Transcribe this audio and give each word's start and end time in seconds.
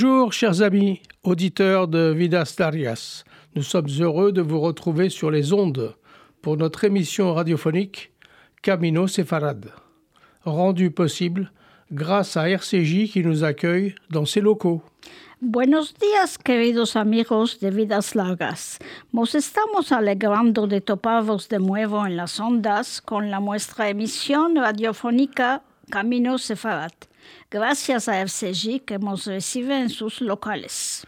Bonjour 0.00 0.32
chers 0.32 0.62
amis, 0.62 1.00
auditeurs 1.24 1.88
de 1.88 2.12
Vidas 2.12 2.54
Darias. 2.56 3.24
Nous 3.56 3.64
sommes 3.64 3.88
heureux 3.98 4.30
de 4.30 4.40
vous 4.40 4.60
retrouver 4.60 5.08
sur 5.08 5.28
les 5.28 5.52
ondes 5.52 5.96
pour 6.40 6.56
notre 6.56 6.84
émission 6.84 7.34
radiophonique 7.34 8.12
Camino 8.62 9.08
Sefarad, 9.08 9.72
rendue 10.44 10.92
possible 10.92 11.50
grâce 11.90 12.36
à 12.36 12.48
RCJ 12.48 13.10
qui 13.10 13.24
nous 13.24 13.42
accueille 13.42 13.96
dans 14.08 14.24
ses 14.24 14.40
locaux. 14.40 14.82
Buenos 15.42 15.92
días, 15.94 16.38
queridos 16.44 16.94
amigos 16.94 17.58
de 17.60 17.68
Vidas 17.68 18.14
Largas. 18.14 18.78
Nos 19.12 19.34
estamos 19.34 19.90
alegrando 19.90 20.68
de 20.68 20.80
toparvos 20.80 21.48
de 21.48 21.58
nuevo 21.58 22.06
en 22.06 22.16
las 22.16 22.38
ondas 22.38 23.00
con 23.00 23.32
la 23.32 23.40
nuestra 23.40 23.88
emisión 23.88 24.54
radiofónica 24.54 25.64
Camino 25.90 26.38
Sefarad, 26.38 26.92
gracias 27.50 28.08
a 28.08 28.20
RCJ 28.20 28.80
que 28.84 28.98
nos 28.98 29.26
recibe 29.26 29.70
en 29.70 29.88
sus 29.88 30.20
locales. 30.20 31.04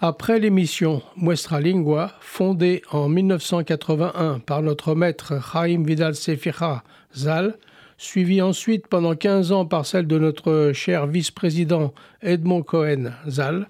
Après 0.00 0.38
l'émission 0.38 1.02
Muestra 1.16 1.60
Lingua, 1.60 2.12
fondée 2.20 2.82
en 2.90 3.08
1981 3.08 4.40
par 4.40 4.60
notre 4.60 4.94
maître 4.94 5.34
Jaime 5.52 5.84
Vidal 5.84 6.14
Sefira 6.14 6.84
Zal, 7.16 7.56
suivie 7.96 8.42
ensuite 8.42 8.86
pendant 8.88 9.14
15 9.14 9.52
ans 9.52 9.64
par 9.64 9.86
celle 9.86 10.06
de 10.06 10.18
notre 10.18 10.72
cher 10.74 11.06
vice-président 11.06 11.94
Edmond 12.22 12.62
Cohen 12.62 13.12
Zal, 13.28 13.68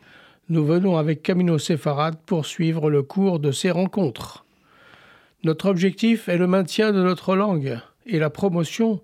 nous 0.48 0.64
venons 0.64 0.96
avec 0.96 1.22
Camino 1.22 1.58
Sefarad 1.58 2.16
poursuivre 2.26 2.90
le 2.90 3.02
cours 3.02 3.38
de 3.38 3.52
ces 3.52 3.70
rencontres. 3.70 4.44
Notre 5.44 5.66
objectif 5.66 6.28
est 6.28 6.38
le 6.38 6.46
maintien 6.46 6.92
de 6.92 7.02
notre 7.02 7.36
langue 7.36 7.78
et 8.06 8.18
la 8.18 8.30
promotion 8.30 9.00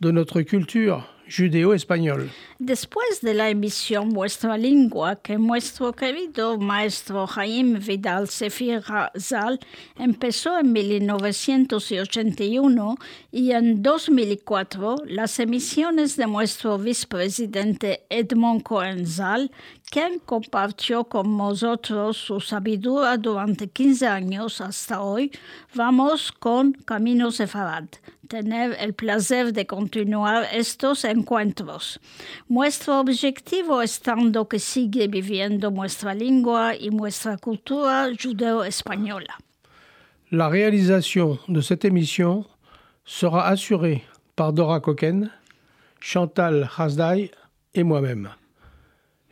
de 0.00 0.10
notre 0.10 0.42
culture 0.42 1.13
judéo-espagnole. 1.28 2.30
Después 2.58 3.20
de 3.20 3.34
la 3.34 3.50
emisión 3.50 4.08
Nuestra 4.10 4.56
Lingua, 4.56 5.16
que 5.16 5.36
nuestro 5.36 5.92
querido 5.92 6.56
maestro 6.58 7.26
Jaime 7.26 7.78
Vidal 7.78 8.28
Sefira 8.28 9.12
Zal 9.18 9.60
empezó 9.98 10.58
en 10.58 10.72
1981 10.72 12.96
y 13.30 13.50
en 13.52 13.82
2004 13.82 15.02
las 15.06 15.38
emisiones 15.40 16.16
de 16.16 16.26
nuestro 16.26 16.78
vicepresidente 16.78 18.06
Edmond 18.08 18.62
Cohen 18.62 19.06
Zal, 19.06 19.50
quien 19.94 20.18
compartió 20.18 21.04
con 21.04 21.36
nosotros 21.36 22.16
su 22.16 22.40
sabiduría 22.40 23.16
durante 23.16 23.68
15 23.68 24.08
años 24.08 24.60
hasta 24.60 25.00
hoy, 25.00 25.30
vamos 25.72 26.32
con 26.32 26.72
Camino 26.72 27.30
Sefarad, 27.30 27.84
tener 28.26 28.76
el 28.80 28.94
placer 28.94 29.52
de 29.52 29.68
continuar 29.68 30.48
estos 30.52 31.04
encuentros. 31.04 32.00
Nuestro 32.48 32.98
objetivo 32.98 33.82
estando 33.82 34.48
que 34.48 34.58
sigue 34.58 35.06
viviendo 35.06 35.70
nuestra 35.70 36.12
lengua 36.12 36.74
y 36.74 36.90
nuestra 36.90 37.36
cultura 37.38 38.08
judeo-española. 38.20 39.38
La 40.32 40.48
réalisation 40.48 41.38
de 41.46 41.60
cette 41.60 41.84
émission 41.84 42.46
sera 43.04 43.46
assurée 43.46 44.02
par 44.34 44.52
Dora 44.52 44.80
Coquen, 44.80 45.30
Chantal 46.00 46.68
Hasdai 46.76 47.30
et 47.74 47.84
moi-même. 47.84 48.34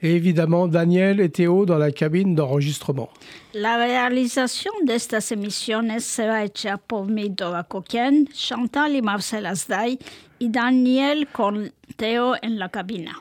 Et 0.02 0.16
évidemment 0.16 0.66
Daniel 0.66 1.20
et 1.20 1.28
Théo 1.28 1.64
dans 1.64 1.78
la 1.78 1.92
cabine 1.92 2.34
d'enregistrement. 2.34 3.08
La 3.54 3.76
realización 3.76 4.72
de 4.84 4.94
estas 4.94 5.30
emisiones 5.30 6.00
será 6.00 6.44
hecha 6.44 6.76
por 6.76 7.06
Dora 7.06 7.62
Coquen, 7.62 8.26
Chantal 8.34 8.96
y 8.96 9.02
Marcel 9.02 9.46
Asday, 9.46 9.98
y 10.40 10.48
Daniel 10.48 11.28
con 11.32 11.70
Théo 11.96 12.34
en 12.42 12.58
la 12.58 12.68
cabina. 12.68 13.12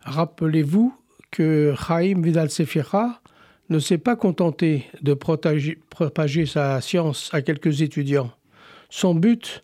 Rappelez-vous 0.00 0.92
que 1.30 1.72
Jaime 1.76 2.22
Vidal 2.22 2.50
Sefira 2.50 3.20
ne 3.70 3.78
s'est 3.78 3.98
pas 3.98 4.16
contenté 4.16 4.86
de 5.02 5.14
propager 5.14 6.46
sa 6.46 6.80
science 6.80 7.30
à 7.32 7.42
quelques 7.42 7.80
étudiants. 7.80 8.32
Son 8.90 9.14
but 9.14 9.62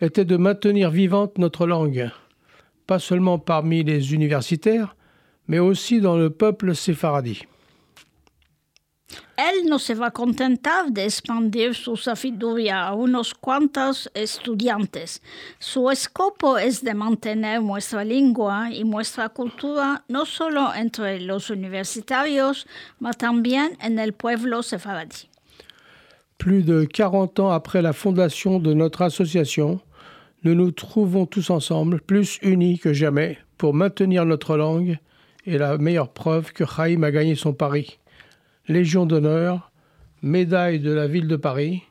était 0.00 0.24
de 0.24 0.36
maintenir 0.36 0.90
vivante 0.90 1.36
notre 1.36 1.66
langue, 1.66 2.10
pas 2.86 2.98
seulement 2.98 3.38
parmi 3.38 3.82
les 3.82 4.14
universitaires, 4.14 4.94
mais 5.50 5.58
aussi 5.58 6.00
dans 6.00 6.16
le 6.16 6.30
peuple 6.30 6.76
séfaradi. 6.76 7.42
Él 9.36 9.68
no 9.68 9.78
se 9.78 9.94
va 9.94 10.12
contentar 10.12 10.92
de 10.92 11.02
expandir 11.02 11.74
su 11.74 11.96
sabiduría 11.96 12.86
a 12.86 12.94
unos 12.94 13.34
cuantos 13.34 14.08
estudiantes. 14.14 15.20
Su 15.58 15.90
escopo 15.90 16.56
es 16.56 16.84
de 16.84 16.94
mantener 16.94 17.60
nuestra 17.62 18.04
lengua 18.04 18.70
y 18.70 18.84
nuestra 18.84 19.30
cultura 19.30 20.04
no 20.08 20.24
solo 20.24 20.72
entre 20.72 21.18
los 21.18 21.50
universitarios, 21.50 22.68
mas 23.00 23.16
también 23.16 23.76
en 23.80 23.98
el 23.98 24.12
pueblo 24.12 24.62
sefaradí. 24.62 25.28
Plus 26.38 26.62
de 26.64 26.86
40 26.86 27.40
ans 27.40 27.50
après 27.50 27.82
la 27.82 27.92
fondation 27.92 28.60
de 28.60 28.72
notre 28.72 29.02
association, 29.02 29.80
nous 30.44 30.54
nous 30.54 30.70
trouvons 30.70 31.26
tous 31.26 31.50
ensemble, 31.50 32.00
plus 32.00 32.38
unis 32.42 32.78
que 32.78 32.92
jamais, 32.92 33.38
pour 33.58 33.74
maintenir 33.74 34.24
notre 34.24 34.56
langue 34.56 35.00
et 35.46 35.58
la 35.58 35.78
meilleure 35.78 36.12
preuve 36.12 36.52
que 36.52 36.64
Chaim 36.64 37.02
a 37.02 37.10
gagné 37.10 37.34
son 37.34 37.52
pari. 37.52 37.98
Légion 38.68 39.06
d'honneur, 39.06 39.70
médaille 40.22 40.80
de 40.80 40.92
la 40.92 41.06
ville 41.06 41.28
de 41.28 41.36
Paris, 41.36 41.82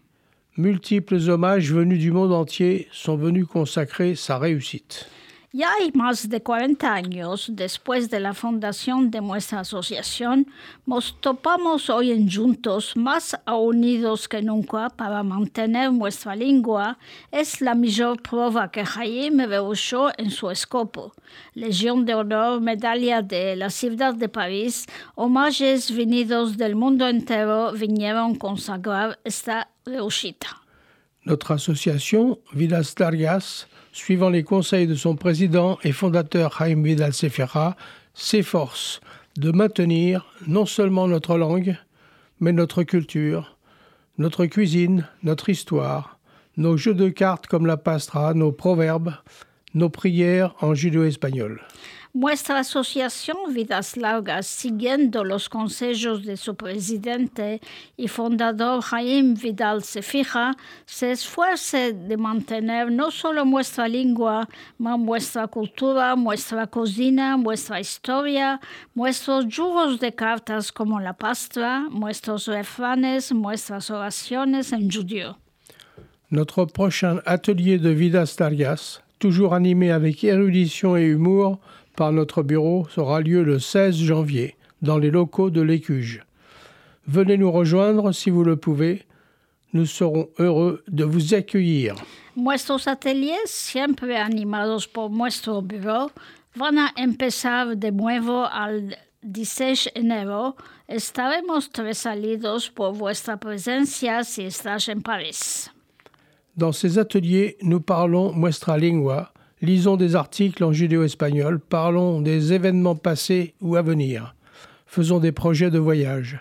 multiples 0.57 1.29
hommages 1.29 1.71
venus 1.71 1.99
du 1.99 2.11
monde 2.11 2.33
entier 2.33 2.87
sont 2.91 3.15
venus 3.15 3.45
consacrer 3.45 4.15
sa 4.15 4.37
réussite. 4.37 5.09
Ya 5.51 5.73
hay 5.73 5.91
más 5.93 6.29
de 6.29 6.43
40 6.43 6.93
años 6.93 7.47
después 7.51 8.11
de 8.11 8.19
la 8.19 8.35
fundación 8.35 9.09
de 9.09 9.19
nuestra 9.19 9.61
asociación, 9.61 10.45
nos 10.85 11.19
topamos 11.19 11.89
hoy 11.89 12.11
en 12.11 12.31
juntos 12.31 12.95
más 12.95 13.35
unidos 13.47 14.27
que 14.27 14.43
nunca 14.43 14.91
para 14.91 15.23
mantener 15.23 15.91
nuestra 15.91 16.35
lengua. 16.35 16.99
Es 17.31 17.61
la 17.61 17.73
mayor 17.73 18.21
prueba 18.21 18.69
que 18.69 18.85
Jaime 18.85 19.47
rehusó 19.47 20.11
en 20.19 20.29
su 20.29 20.51
escopo. 20.51 21.13
Legión 21.55 22.05
de 22.05 22.13
Honor, 22.13 22.61
medalla 22.61 23.23
de 23.23 23.55
la 23.55 23.71
ciudad 23.71 24.13
de 24.13 24.29
París, 24.29 24.85
homajes 25.15 25.89
venidos 25.95 26.57
del 26.57 26.75
mundo 26.75 27.07
entero 27.07 27.71
vinieron 27.71 28.35
consagrar 28.35 29.17
esta 29.23 29.71
reushita. 29.83 30.61
Notre 31.23 31.55
association, 31.55 32.39
Vidas 32.53 32.93
Darias, 32.93 33.67
suivant 33.91 34.29
les 34.29 34.43
conseils 34.43 34.87
de 34.87 34.95
son 34.95 35.15
président 35.15 35.77
et 35.83 35.91
fondateur 35.91 36.55
Jaime 36.59 36.83
Vidal 36.83 37.13
Sefera, 37.13 37.75
s'efforce 38.13 39.01
de 39.37 39.51
maintenir 39.51 40.25
non 40.47 40.65
seulement 40.65 41.07
notre 41.07 41.37
langue, 41.37 41.77
mais 42.39 42.51
notre 42.51 42.83
culture, 42.83 43.57
notre 44.17 44.45
cuisine, 44.45 45.07
notre 45.23 45.49
histoire, 45.49 46.19
nos 46.57 46.77
jeux 46.77 46.93
de 46.93 47.09
cartes 47.09 47.47
comme 47.47 47.65
la 47.65 47.77
pastra, 47.77 48.33
nos 48.33 48.51
proverbes, 48.51 49.13
nos 49.73 49.89
prières 49.89 50.55
en 50.61 50.73
judéo-espagnol. 50.73 51.61
Nuestra 52.11 52.61
asociación 52.61 53.53
Vidas 53.53 53.95
Largas, 53.95 54.47
siguiendo 54.47 55.23
los 55.23 55.47
consejos 55.47 56.25
de 56.25 56.37
su 56.37 56.55
presidente 56.55 57.61
y 57.97 58.07
fundador 58.07 58.81
Jaime 58.81 59.35
Vidal 59.35 59.83
Sefija, 59.83 60.57
se 60.87 61.11
esfuerza 61.11 61.91
de 61.91 62.17
mantener 62.17 62.91
no 62.91 63.11
solo 63.11 63.45
nuestra 63.45 63.87
lengua, 63.87 64.49
sino 64.79 64.97
nuestra 64.97 65.45
cultura, 65.45 66.15
nuestra 66.15 66.65
cocina, 66.65 67.37
nuestra 67.37 67.79
historia, 67.79 68.59
nuestros 68.95 69.45
juegos 69.55 69.99
de 69.99 70.11
cartas 70.11 70.71
como 70.71 70.99
la 70.99 71.13
pastra, 71.13 71.87
nuestros 71.91 72.47
refranes, 72.47 73.31
nuestras 73.31 73.91
oraciones 73.91 74.73
en 74.73 74.89
judío. 74.89 75.37
Notre 76.31 76.65
prochain 76.65 77.21
atelier 77.27 77.79
de 77.79 77.93
Vidas 77.93 78.39
Largas, 78.39 79.03
toujours 79.19 79.53
animé 79.53 79.91
avec 79.91 80.23
érudition 80.23 80.97
et 80.97 81.05
humour, 81.05 81.59
par 81.99 82.13
notre 82.13 82.43
bureau 82.43 82.87
aura 82.95 83.19
lieu 83.19 83.43
le 83.43 83.59
16 83.59 83.93
janvier 83.93 84.55
dans 84.81 84.97
les 84.97 85.11
locaux 85.11 85.49
de 85.49 85.59
l'Écuge. 85.59 86.23
Venez 87.05 87.35
nous 87.35 87.51
rejoindre 87.51 88.13
si 88.13 88.29
vous 88.29 88.45
le 88.45 88.55
pouvez. 88.55 89.03
Nous 89.73 89.85
serons 89.85 90.29
heureux 90.39 90.81
de 90.87 91.03
vous 91.03 91.33
accueillir. 91.33 91.95
Nuestros 92.37 92.87
ateliers, 92.87 93.45
siempre 93.45 94.15
animados 94.15 94.87
por 94.87 95.09
nuestro 95.09 95.61
bureau, 95.61 96.09
van 96.55 96.77
a 96.77 96.93
empezar 96.95 97.75
de 97.75 97.91
nuevo 97.91 98.45
al 98.45 98.95
16 99.23 99.91
de 99.93 99.99
enero. 99.99 100.55
Estaremos 100.87 101.69
très 101.69 101.97
salidos 101.97 102.69
por 102.69 102.93
vuestra 102.93 103.35
presencia 103.35 104.23
si 104.23 104.43
estás 104.43 104.87
en 104.87 105.01
París. 105.01 105.69
Dans 106.55 106.71
ces 106.71 106.97
ateliers, 106.97 107.57
nous 107.61 107.81
parlons 107.81 108.31
nuestra 108.33 108.77
lingua, 108.77 109.33
lisons 109.61 109.97
des 109.97 110.15
articles 110.15 110.63
en 110.63 110.71
judéo-espagnol, 110.71 111.59
parlons 111.59 112.21
des 112.21 112.53
événements 112.53 112.95
passés 112.95 113.53
ou 113.61 113.75
à 113.75 113.81
venir, 113.81 114.35
faisons 114.85 115.19
des 115.19 115.31
projets 115.31 115.71
de 115.71 115.79
voyage. 115.79 116.39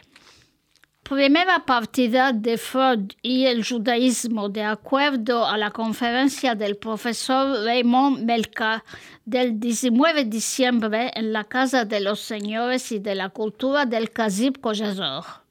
Primera 1.04 1.66
partida 1.66 2.33
de 2.33 2.57
Freud 2.57 3.12
y 3.22 3.45
el 3.45 3.63
judaísmo 3.63 4.50
de 4.50 4.63
acuerdo 4.63 5.45
a 5.45 5.56
la 5.56 5.69
conferencia 5.69 6.56
del 6.56 6.77
profesor 6.77 7.63
Raymond 7.63 8.25
Melka 8.25 8.83
del 9.24 9.60
19 9.60 10.24
de 10.24 10.30
diciembre 10.31 11.12
en 11.13 11.31
la 11.31 11.44
Casa 11.44 11.86
de 11.86 12.00
los 12.00 12.22
Señores 12.22 12.92
y 12.92 12.98
de 12.98 13.13
la 13.13 13.30
Cultura 13.30 13.86
del 13.86 14.10
Kazib 14.10 14.60
Kojazor. 14.60 15.45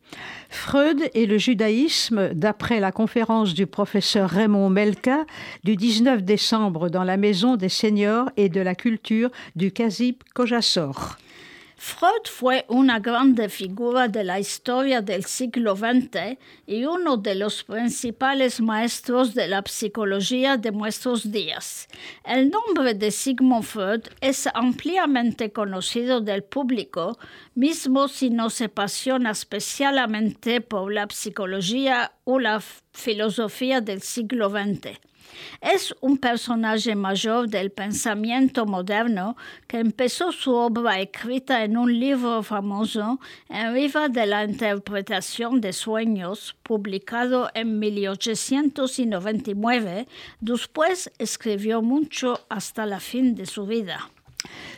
Freud 0.51 1.11
et 1.15 1.27
le 1.27 1.39
judaïsme, 1.39 2.35
d'après 2.35 2.81
la 2.81 2.93
conférence 2.93 3.55
du 3.55 3.67
professeur 3.67 4.31
Raymond 4.31 4.71
Melka 4.71 5.25
du 5.65 5.77
19 5.77 6.23
décembre 6.23 6.89
dans 6.89 7.05
la 7.05 7.17
Maison 7.17 7.57
des 7.57 7.69
Seniors 7.69 8.31
et 8.37 8.49
de 8.49 8.61
la 8.61 8.75
Culture 8.75 9.31
du 9.57 9.73
Kazib 9.73 10.17
Kojasor. 10.35 11.17
Freud 11.77 12.27
fue 12.27 12.65
una 12.69 13.01
grande 13.01 13.49
figura 13.49 14.07
de 14.09 14.23
la 14.23 14.39
historia 14.39 15.03
del 15.03 15.25
siglo 15.25 15.75
XX 15.75 16.39
y 16.67 16.85
uno 16.85 17.17
de 17.17 17.35
los 17.35 17.65
principales 17.65 18.61
maestros 18.61 19.35
de 19.35 19.49
la 19.49 19.63
psicología 19.67 20.57
de 20.57 20.71
nuestros 20.71 21.31
días. 21.31 21.89
El 22.25 22.51
nombre 22.51 22.95
de 22.95 23.11
Sigmund 23.11 23.65
Freud 23.65 24.03
es 24.21 24.49
ampliamente 24.55 25.53
conocido 25.53 26.21
del 26.21 26.45
público, 26.45 27.19
mismo 27.55 28.07
si 28.09 28.31
no 28.31 28.51
se 28.51 28.67
apasiona 28.67 29.33
especialmente 29.33 30.61
por 30.61 30.93
la 30.93 31.09
psicología 31.11 32.13
o 32.25 32.39
la 32.39 32.63
filosofía 32.93 33.81
del 33.81 34.01
siglo 34.01 34.49
XX. 34.49 35.01
Es 35.61 35.95
un 36.01 36.19
personaje 36.19 36.95
mayor 36.95 37.49
del 37.49 37.71
pensamiento 37.71 38.67
moderno 38.67 39.37
que 39.67 39.79
empezó 39.79 40.31
su 40.33 40.55
obra 40.55 41.01
escrita 41.01 41.65
en 41.65 41.77
un 41.77 41.99
libro 41.99 42.43
famoso, 42.43 43.21
En 43.49 43.75
Riva 43.75 44.09
de 44.09 44.27
la 44.27 44.45
Interpretación 44.45 45.61
de 45.61 45.73
Sueños, 45.73 46.57
publicado 46.63 47.51
en 47.55 47.79
1899. 47.79 50.07
Después 50.41 51.11
escribió 51.19 51.83
mucho 51.83 52.47
hasta 52.49 52.87
la 52.87 53.01
fin 53.01 53.35
de 53.35 53.47
su 53.47 53.67
vida. 53.67 54.11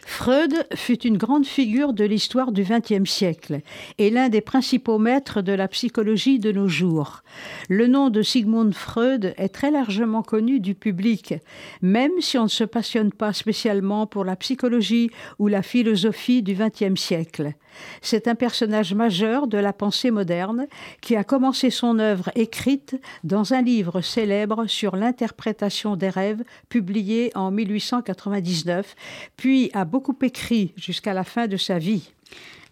Freud 0.07 0.67
fut 0.75 1.03
une 1.03 1.19
grande 1.19 1.47
figure 1.47 1.93
de 1.93 2.05
l'histoire 2.05 2.53
du 2.53 2.63
XXe 2.63 3.11
siècle 3.11 3.61
et 3.99 4.11
l'un 4.11 4.29
des 4.29 4.41
principaux 4.41 4.99
maîtres 4.99 5.43
de 5.43 5.53
la 5.53 5.69
psychologie 5.69 6.39
de 6.39 6.53
nos 6.53 6.69
jours. 6.69 7.23
Le 7.69 7.87
nom 7.87 8.09
de 8.09 8.23
Sigmund 8.23 8.73
Freud 8.73 9.35
est 9.37 9.49
très 9.49 9.71
largement 9.71 10.23
connu 10.23 10.61
du 10.61 10.75
public, 10.75 11.35
même 11.83 12.13
si 12.21 12.39
on 12.39 12.45
ne 12.45 12.49
se 12.49 12.65
passionne 12.65 13.13
pas 13.13 13.33
spécialement 13.33 14.07
pour 14.07 14.25
la 14.25 14.37
psychologie 14.37 15.11
ou 15.39 15.49
la 15.49 15.63
philosophie 15.63 16.43
du 16.43 16.55
XXe 16.55 16.99
siècle. 16.99 17.53
C'est 18.03 18.29
un 18.29 18.35
personnage 18.35 18.95
majeur 18.95 19.47
de 19.47 19.59
la 19.59 19.73
pensée 19.73 20.11
moderne 20.11 20.67
qui 21.01 21.17
a 21.17 21.25
commencé 21.25 21.71
son 21.71 21.99
œuvre 21.99 22.31
écrite 22.35 23.01
dans 23.25 23.55
un 23.55 23.63
livre 23.63 24.01
célèbre 24.01 24.67
sur 24.67 24.97
l'interprétation 24.97 25.97
des 25.97 26.11
rêves 26.11 26.43
publié 26.69 27.31
en 27.35 27.51
1899, 27.51 28.95
puis 29.37 29.71
a 29.75 29.85
beaucoup 29.85 30.17
écrit 30.23 30.73
jusqu'à 30.77 31.15
la 31.15 31.25
fin 31.25 31.47
de 31.47 31.57
sa 31.57 31.79
vie. 31.79 32.13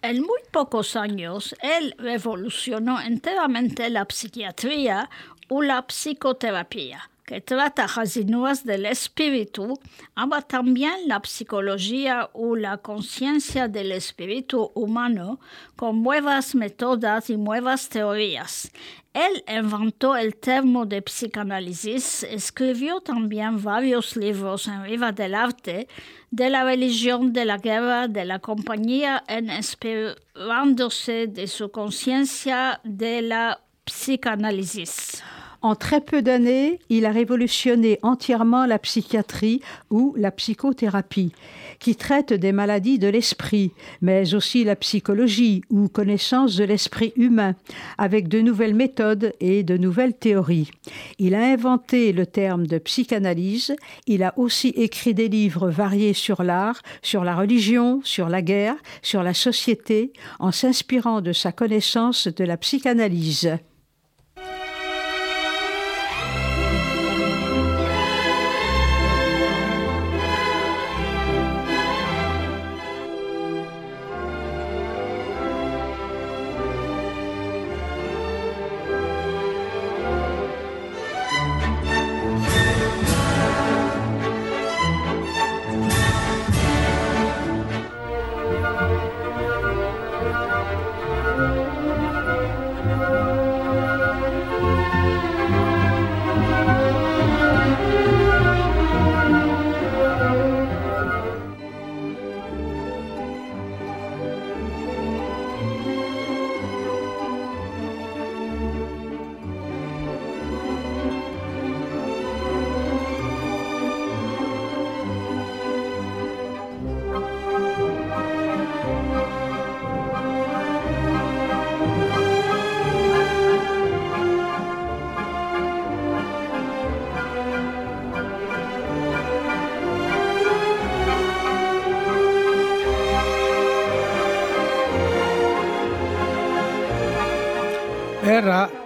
En 0.02 0.12
muy 0.12 0.42
pocos 0.52 0.96
años, 0.96 1.54
él 1.62 1.94
revolucionó 1.98 3.00
enteramente 3.00 3.88
la 3.88 4.04
psiquiatría 4.04 5.08
o 5.48 5.62
la 5.62 5.80
psicoterapia. 5.80 6.98
Que 7.24 7.40
trata 7.40 7.86
resinuas 7.86 8.64
del 8.64 8.86
espíritu, 8.86 9.78
ama 10.14 10.42
también 10.42 11.08
la 11.08 11.20
psicología 11.24 12.28
o 12.32 12.54
la 12.54 12.78
conciencia 12.78 13.68
del 13.68 13.92
espíritu 13.92 14.70
humano 14.74 15.40
con 15.74 16.02
nuevas 16.02 16.54
métodas 16.54 17.30
y 17.30 17.36
nuevas 17.36 17.88
teorías. 17.88 18.70
Él 19.14 19.44
inventó 19.48 20.16
el 20.16 20.36
termo 20.36 20.86
de 20.86 21.00
psicanálisis, 21.00 22.24
escribió 22.24 23.00
también 23.00 23.62
varios 23.62 24.16
libros 24.16 24.66
en 24.66 24.84
riva 24.84 25.12
del 25.12 25.36
arte, 25.36 25.86
de 26.32 26.50
la 26.50 26.64
religión, 26.64 27.32
de 27.32 27.44
la 27.44 27.58
guerra, 27.58 28.08
de 28.08 28.24
la 28.24 28.40
compañía, 28.40 29.22
inspirándose 29.28 31.28
de 31.28 31.46
su 31.46 31.70
conciencia 31.70 32.80
de 32.82 33.22
la 33.22 33.60
psicanálisis. 33.84 35.22
En 35.64 35.74
très 35.76 36.02
peu 36.02 36.20
d'années, 36.20 36.78
il 36.90 37.06
a 37.06 37.10
révolutionné 37.10 37.98
entièrement 38.02 38.66
la 38.66 38.78
psychiatrie 38.78 39.62
ou 39.88 40.14
la 40.18 40.30
psychothérapie, 40.30 41.32
qui 41.78 41.96
traite 41.96 42.34
des 42.34 42.52
maladies 42.52 42.98
de 42.98 43.08
l'esprit, 43.08 43.72
mais 44.02 44.34
aussi 44.34 44.64
la 44.64 44.76
psychologie 44.76 45.62
ou 45.70 45.88
connaissance 45.88 46.56
de 46.56 46.64
l'esprit 46.64 47.14
humain, 47.16 47.54
avec 47.96 48.28
de 48.28 48.42
nouvelles 48.42 48.74
méthodes 48.74 49.32
et 49.40 49.62
de 49.62 49.78
nouvelles 49.78 50.12
théories. 50.12 50.70
Il 51.18 51.34
a 51.34 51.42
inventé 51.42 52.12
le 52.12 52.26
terme 52.26 52.66
de 52.66 52.76
psychanalyse, 52.76 53.74
il 54.06 54.22
a 54.22 54.34
aussi 54.38 54.68
écrit 54.76 55.14
des 55.14 55.28
livres 55.28 55.70
variés 55.70 56.12
sur 56.12 56.42
l'art, 56.42 56.82
sur 57.00 57.24
la 57.24 57.34
religion, 57.34 58.02
sur 58.04 58.28
la 58.28 58.42
guerre, 58.42 58.76
sur 59.00 59.22
la 59.22 59.32
société, 59.32 60.12
en 60.40 60.52
s'inspirant 60.52 61.22
de 61.22 61.32
sa 61.32 61.52
connaissance 61.52 62.28
de 62.28 62.44
la 62.44 62.58
psychanalyse. 62.58 63.56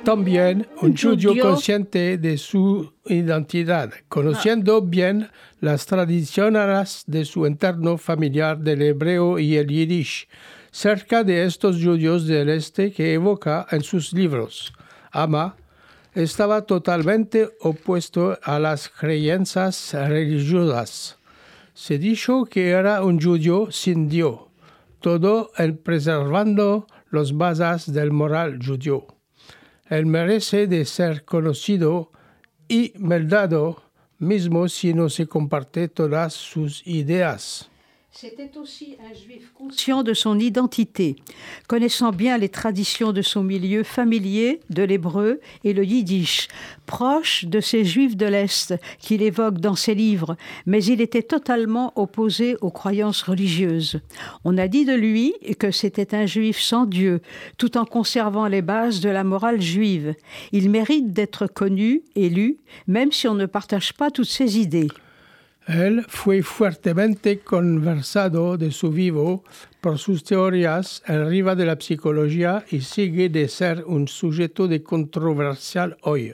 También 0.08 0.66
un 0.80 0.96
judío 0.96 1.34
consciente 1.38 2.16
de 2.16 2.38
su 2.38 2.94
identidad, 3.04 3.92
conociendo 4.08 4.80
bien 4.80 5.28
las 5.60 5.84
tradiciones 5.84 7.04
de 7.06 7.26
su 7.26 7.44
entorno 7.44 7.98
familiar 7.98 8.56
del 8.56 8.80
hebreo 8.80 9.38
y 9.38 9.58
el 9.58 9.66
yiddish, 9.66 10.26
cerca 10.70 11.24
de 11.24 11.44
estos 11.44 11.76
judíos 11.76 12.26
del 12.26 12.48
este 12.48 12.90
que 12.90 13.12
evoca 13.12 13.66
en 13.70 13.82
sus 13.82 14.14
libros. 14.14 14.72
Ama 15.12 15.56
estaba 16.14 16.62
totalmente 16.62 17.50
opuesto 17.60 18.38
a 18.42 18.58
las 18.58 18.88
creencias 18.88 19.92
religiosas. 19.92 21.18
Se 21.74 21.98
dijo 21.98 22.46
que 22.46 22.70
era 22.70 23.04
un 23.04 23.20
judío 23.20 23.70
sin 23.70 24.08
Dios, 24.08 24.40
todo 25.02 25.50
en 25.58 25.76
preservando 25.76 26.86
los 27.10 27.36
bases 27.36 27.92
del 27.92 28.10
moral 28.10 28.58
judío. 28.64 29.17
Él 29.88 30.06
merece 30.06 30.66
de 30.66 30.84
ser 30.84 31.24
conocido 31.24 32.12
y 32.68 32.92
meldado, 32.98 33.82
mismo 34.18 34.68
si 34.68 34.92
no 34.92 35.08
se 35.08 35.26
comparte 35.26 35.88
todas 35.88 36.34
sus 36.34 36.86
ideas. 36.86 37.70
C'était 38.10 38.56
aussi 38.58 38.96
un 39.04 39.14
juif 39.14 39.52
conscient 39.54 40.02
de 40.02 40.14
son 40.14 40.40
identité, 40.40 41.16
connaissant 41.68 42.10
bien 42.10 42.38
les 42.38 42.48
traditions 42.48 43.12
de 43.12 43.20
son 43.20 43.44
milieu 43.44 43.84
familier, 43.84 44.60
de 44.70 44.82
l'hébreu 44.82 45.40
et 45.62 45.74
le 45.74 45.84
yiddish, 45.84 46.48
proche 46.86 47.44
de 47.44 47.60
ces 47.60 47.84
juifs 47.84 48.16
de 48.16 48.24
l'Est 48.24 48.74
qu'il 48.98 49.22
évoque 49.22 49.58
dans 49.58 49.76
ses 49.76 49.94
livres, 49.94 50.36
mais 50.64 50.82
il 50.82 51.02
était 51.02 51.22
totalement 51.22 51.92
opposé 51.96 52.56
aux 52.62 52.70
croyances 52.70 53.22
religieuses. 53.22 54.00
On 54.42 54.56
a 54.56 54.68
dit 54.68 54.86
de 54.86 54.94
lui 54.94 55.34
que 55.58 55.70
c'était 55.70 56.14
un 56.14 56.24
juif 56.24 56.58
sans 56.58 56.86
Dieu, 56.86 57.20
tout 57.58 57.76
en 57.76 57.84
conservant 57.84 58.48
les 58.48 58.62
bases 58.62 59.00
de 59.00 59.10
la 59.10 59.22
morale 59.22 59.60
juive. 59.60 60.14
Il 60.50 60.70
mérite 60.70 61.12
d'être 61.12 61.46
connu 61.46 62.02
et 62.16 62.30
lu, 62.30 62.56
même 62.86 63.12
si 63.12 63.28
on 63.28 63.34
ne 63.34 63.46
partage 63.46 63.92
pas 63.92 64.10
toutes 64.10 64.26
ses 64.26 64.58
idées. 64.58 64.88
Él 65.68 66.06
fue 66.08 66.42
fuertemente 66.42 67.40
conversado 67.40 68.56
de 68.56 68.70
su 68.70 68.90
vivo 68.90 69.44
por 69.82 69.98
sus 69.98 70.24
teorías 70.24 71.02
arriba 71.06 71.54
de 71.54 71.66
la 71.66 71.78
psicología 71.78 72.64
y 72.70 72.80
sigue 72.80 73.28
de 73.28 73.48
ser 73.48 73.84
un 73.84 74.08
sujeto 74.08 74.66
de 74.66 74.82
controversial 74.82 75.98
hoy. 76.00 76.32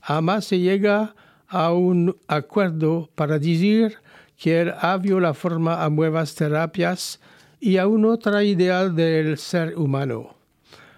Ama 0.00 0.40
se 0.40 0.60
llega 0.60 1.14
a 1.46 1.74
un 1.74 2.16
acuerdo 2.26 3.10
para 3.14 3.38
decir 3.38 3.98
que 4.38 4.62
él 4.62 4.72
abrió 4.80 5.20
la 5.20 5.34
forma 5.34 5.84
a 5.84 5.90
nuevas 5.90 6.34
terapias 6.34 7.20
y 7.60 7.76
a 7.76 7.86
una 7.86 8.08
otra 8.08 8.42
idea 8.44 8.88
del 8.88 9.36
ser 9.36 9.76
humano. 9.76 10.36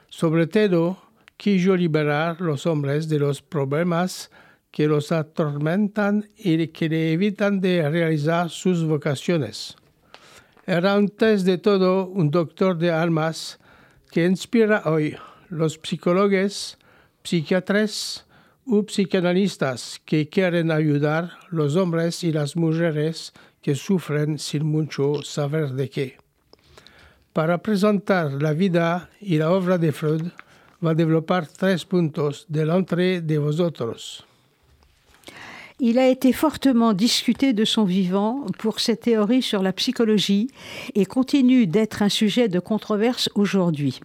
Sobre 0.08 0.46
todo, 0.46 1.02
quiso 1.36 1.74
liberar 1.74 2.40
los 2.42 2.64
hombres 2.64 3.08
de 3.08 3.18
los 3.18 3.42
problemas 3.42 4.30
que 4.72 4.88
los 4.88 5.12
atormentan 5.12 6.28
y 6.36 6.66
que 6.68 6.88
le 6.88 7.12
evitan 7.12 7.60
de 7.60 7.88
realizar 7.88 8.50
sus 8.50 8.84
vocaciones. 8.84 9.76
Era 10.66 10.94
antes 10.94 11.44
de 11.44 11.58
todo 11.58 12.06
un 12.06 12.30
doctor 12.30 12.78
de 12.78 12.90
almas 12.90 13.60
que 14.10 14.24
inspira 14.24 14.82
hoy 14.86 15.16
los 15.50 15.78
psicólogos, 15.82 16.78
psiquiatras 17.22 18.24
u 18.64 18.84
psicanalistas 18.84 20.00
que 20.04 20.28
quieren 20.28 20.70
ayudar 20.70 21.24
a 21.24 21.38
los 21.50 21.76
hombres 21.76 22.24
y 22.24 22.32
las 22.32 22.56
mujeres 22.56 23.32
que 23.60 23.74
sufren 23.74 24.38
sin 24.38 24.64
mucho 24.64 25.22
saber 25.22 25.72
de 25.72 25.90
qué. 25.90 26.16
Para 27.32 27.58
presentar 27.58 28.42
la 28.42 28.52
vida 28.52 29.10
y 29.20 29.36
la 29.38 29.50
obra 29.50 29.78
de 29.78 29.92
Freud, 29.92 30.22
va 30.84 30.92
a 30.92 30.94
developar 30.94 31.46
tres 31.46 31.84
puntos 31.84 32.46
delante 32.48 33.20
de 33.20 33.38
vosotros. 33.38 34.26
Il 35.80 35.98
a 35.98 36.08
été 36.08 36.32
fortement 36.32 36.92
discuté 36.92 37.52
de 37.52 37.64
son 37.64 37.84
vivant 37.84 38.44
pour 38.58 38.80
ses 38.80 38.96
théories 38.96 39.42
sur 39.42 39.62
la 39.62 39.72
psychologie 39.72 40.48
et 40.94 41.06
continue 41.06 41.66
d'être 41.66 42.02
un 42.02 42.08
sujet 42.08 42.48
de 42.48 42.60
controverse 42.60 43.30
aujourd'hui. 43.34 44.00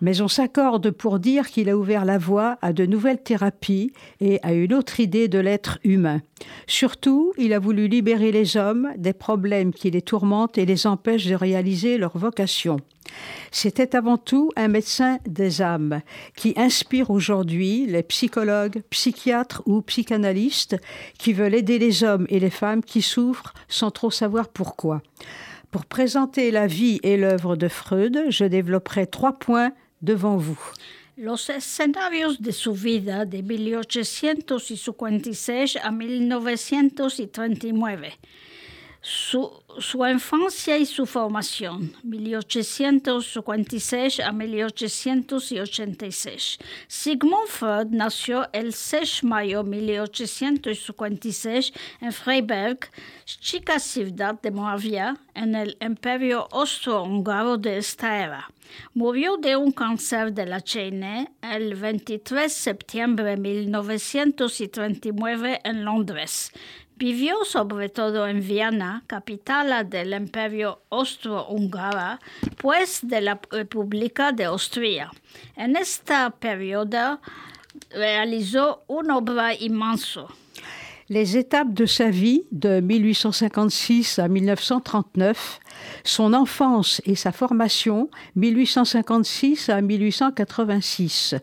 Mais 0.00 0.20
on 0.20 0.28
s'accorde 0.28 0.90
pour 0.90 1.18
dire 1.18 1.48
qu'il 1.48 1.68
a 1.68 1.76
ouvert 1.76 2.04
la 2.04 2.18
voie 2.18 2.58
à 2.62 2.72
de 2.72 2.86
nouvelles 2.86 3.22
thérapies 3.22 3.92
et 4.20 4.40
à 4.42 4.52
une 4.52 4.74
autre 4.74 5.00
idée 5.00 5.28
de 5.28 5.38
l'être 5.38 5.78
humain. 5.84 6.20
Surtout, 6.66 7.32
il 7.38 7.52
a 7.52 7.58
voulu 7.58 7.88
libérer 7.88 8.32
les 8.32 8.56
hommes 8.56 8.90
des 8.96 9.12
problèmes 9.12 9.72
qui 9.72 9.90
les 9.90 10.02
tourmentent 10.02 10.58
et 10.58 10.66
les 10.66 10.86
empêchent 10.86 11.26
de 11.26 11.34
réaliser 11.34 11.98
leur 11.98 12.16
vocation. 12.16 12.78
C'était 13.50 13.96
avant 13.96 14.16
tout 14.16 14.50
un 14.56 14.68
médecin 14.68 15.18
des 15.26 15.60
âmes 15.62 16.00
qui 16.36 16.54
inspire 16.56 17.10
aujourd'hui 17.10 17.86
les 17.86 18.02
psychologues, 18.02 18.82
psychiatres 18.90 19.62
ou 19.66 19.82
psychanalystes 19.82 20.76
qui 21.18 21.32
veulent 21.32 21.54
aider 21.54 21.78
les 21.78 22.04
hommes 22.04 22.26
et 22.28 22.40
les 22.40 22.50
femmes 22.50 22.82
qui 22.82 23.02
souffrent 23.02 23.54
sans 23.68 23.90
trop 23.90 24.10
savoir 24.10 24.48
pourquoi. 24.48 25.02
Pour 25.70 25.86
présenter 25.86 26.50
la 26.50 26.66
vie 26.66 27.00
et 27.02 27.16
l'œuvre 27.16 27.56
de 27.56 27.68
Freud, 27.68 28.26
je 28.28 28.44
développerai 28.44 29.06
trois 29.06 29.32
points 29.32 29.72
devant 30.02 30.36
vous. 30.36 30.60
De 31.18 31.24
de 33.24 33.42
1856 33.42 35.78
a 35.82 35.90
1939 35.90 38.18
su, 39.02 39.38
su, 39.78 40.04
infancia 40.06 40.78
y 40.78 40.86
su 40.86 41.04
formación, 41.06 41.94
1856 42.02 44.20
a 44.20 44.32
1886. 44.32 46.58
Sigmund 46.86 47.48
Freud 47.48 47.88
nació 47.90 48.48
el 48.52 48.72
6 48.72 49.20
de 49.22 49.28
mayo 49.28 49.62
de 49.62 49.70
1856 49.70 51.72
en 52.00 52.12
Freiberg, 52.12 52.90
chica 53.24 53.78
ciudad 53.78 54.40
de 54.40 54.50
Moravia, 54.50 55.18
en 55.34 55.54
el 55.54 55.76
imperio 55.80 56.48
austro-húngaro 56.50 57.58
de 57.58 57.76
esta 57.78 58.22
era. 58.22 58.50
Murió 58.94 59.36
de 59.36 59.56
un 59.56 59.72
cáncer 59.72 60.32
de 60.32 60.46
la 60.46 60.60
chaîne 60.60 61.32
el 61.42 61.74
23 61.74 62.42
de 62.42 62.48
septiembre 62.48 63.24
de 63.24 63.36
1939 63.36 65.60
en 65.64 65.84
Londres. 65.84 66.52
Vivió 67.02 67.44
sobre 67.44 67.88
todo 67.88 68.28
en 68.28 68.46
Viena, 68.46 69.02
capital 69.08 69.90
del 69.90 70.12
Imperio 70.12 70.82
Austro-Húngaro, 70.88 72.20
pues 72.58 73.00
de 73.02 73.20
la 73.20 73.40
República 73.50 74.30
de 74.30 74.44
Austria. 74.44 75.10
En 75.56 75.74
esta 75.74 76.30
periodo 76.30 77.20
réalisó 77.90 78.84
una 78.86 79.16
obra 79.16 79.52
inmensa. 79.52 80.26
Les 81.08 81.34
étapes 81.34 81.74
de 81.74 81.88
sa 81.88 82.08
vie, 82.08 82.44
de 82.52 82.80
1856 82.80 84.20
à 84.20 84.28
1939, 84.28 85.58
son 86.04 86.34
enfance 86.34 87.00
et 87.04 87.14
sa 87.14 87.32
formation, 87.32 88.08
1856 88.36 89.68
à 89.68 89.80
1886. 89.80 91.34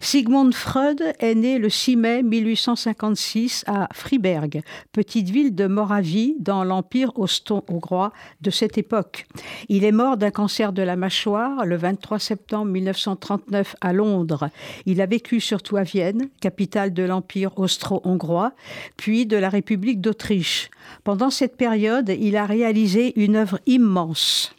Sigmund 0.00 0.54
Freud 0.54 1.02
est 1.18 1.34
né 1.34 1.58
le 1.58 1.68
6 1.68 1.96
mai 1.96 2.22
1856 2.22 3.64
à 3.66 3.88
Friberg, 3.92 4.62
petite 4.92 5.30
ville 5.30 5.54
de 5.54 5.66
Moravie 5.66 6.36
dans 6.40 6.64
l'Empire 6.64 7.12
austro-hongrois 7.16 8.12
de 8.40 8.50
cette 8.50 8.78
époque. 8.78 9.26
Il 9.68 9.84
est 9.84 9.92
mort 9.92 10.16
d'un 10.16 10.30
cancer 10.30 10.72
de 10.72 10.82
la 10.82 10.96
mâchoire 10.96 11.64
le 11.66 11.76
23 11.76 12.18
septembre 12.18 12.70
1939 12.72 13.76
à 13.80 13.92
Londres. 13.92 14.50
Il 14.86 15.00
a 15.00 15.06
vécu 15.06 15.40
surtout 15.40 15.76
à 15.76 15.82
Vienne, 15.82 16.28
capitale 16.40 16.92
de 16.92 17.02
l'Empire 17.02 17.58
austro-hongrois, 17.58 18.52
puis 18.96 19.26
de 19.26 19.36
la 19.36 19.48
République 19.48 20.00
d'Autriche. 20.00 20.70
Pendant 21.04 21.30
cette 21.30 21.56
période, 21.56 22.08
il 22.08 22.36
a 22.36 22.46
réalisé 22.46 23.12
une 23.20 23.36
œuvre 23.36 23.58
immense. 23.66 24.54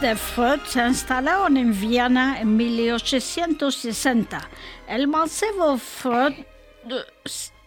De 0.00 0.16
Freud 0.16 0.60
se 0.66 0.86
instalaron 0.86 1.56
en 1.56 1.78
Viena 1.78 2.40
en 2.40 2.56
1860. 2.56 4.48
El 4.88 5.08
mancebo 5.08 5.76
Freud 5.76 6.34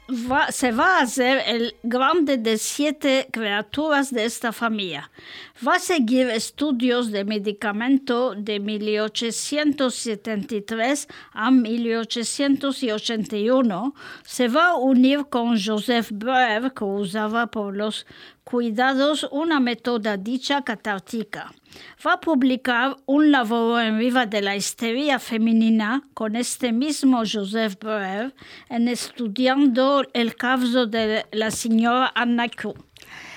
va, 0.10 0.52
se 0.52 0.72
va 0.72 0.98
a 0.98 1.02
hacer 1.02 1.44
el 1.46 1.76
grande 1.84 2.38
de 2.38 2.58
siete 2.58 3.28
criaturas 3.32 4.14
de 4.14 4.26
esta 4.26 4.52
familia. 4.52 5.12
Va 5.66 5.76
a 5.76 5.80
seguir 5.80 6.30
estudios 6.30 7.10
de 7.12 7.24
medicamento 7.26 8.36
de 8.36 8.60
1873 8.60 11.08
a 11.34 11.50
1881. 11.52 13.96
Se 14.24 14.48
va 14.48 14.70
a 14.70 14.76
unir 14.76 15.26
con 15.30 15.60
Joseph 15.60 16.10
Breuer, 16.12 16.72
que 16.74 16.84
usaba 16.84 17.48
por 17.48 17.76
los 17.76 18.06
cuidados 18.46 19.28
una 19.32 19.60
méthode 19.60 20.18
dicha 20.18 20.62
catártica. 20.62 21.52
Va 22.06 22.22
publicar 22.22 22.96
un 23.06 23.32
labor 23.32 23.82
en 23.82 23.98
viva 23.98 24.26
de 24.26 24.42
la 24.42 24.56
histeria 24.56 25.20
femenina 25.20 26.04
con 26.14 26.36
este 26.36 26.72
mismo 26.72 27.24
Joseph 27.26 27.78
Breuer 27.80 28.34
en 28.70 28.88
estudiando 28.88 30.04
el 30.14 30.36
caso 30.36 30.86
de 30.86 31.26
la 31.32 31.52
señora 31.52 32.12
Anna. 32.16 32.46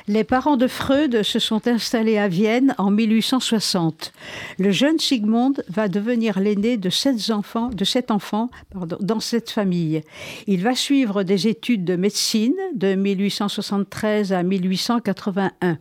Les 0.09 0.25
parents 0.25 0.57
de 0.57 0.67
Freud 0.67 1.23
se 1.23 1.39
sont 1.39 1.69
installés 1.69 2.17
à 2.17 2.29
Vienne 2.29 2.75
en 2.79 2.91
1860. 2.91 4.15
Le 4.59 4.71
jeune 4.71 4.99
Sigmund 4.99 5.63
va 5.69 5.89
devenir 5.89 6.41
l'aîné 6.41 6.79
de 6.79 6.89
sept 6.89 7.31
enfants, 7.31 7.69
de 7.69 7.85
sept 7.85 8.11
enfants 8.11 8.49
dans 8.73 9.21
cette 9.21 9.51
famille. 9.51 10.01
Il 10.47 10.63
va 10.63 10.75
suivre 10.75 11.25
des 11.25 11.47
études 11.47 11.85
de 11.85 11.97
médecine 11.97 12.57
de 12.75 12.95
1873 12.95 14.33
à 14.33 14.43
1881. 14.43 15.79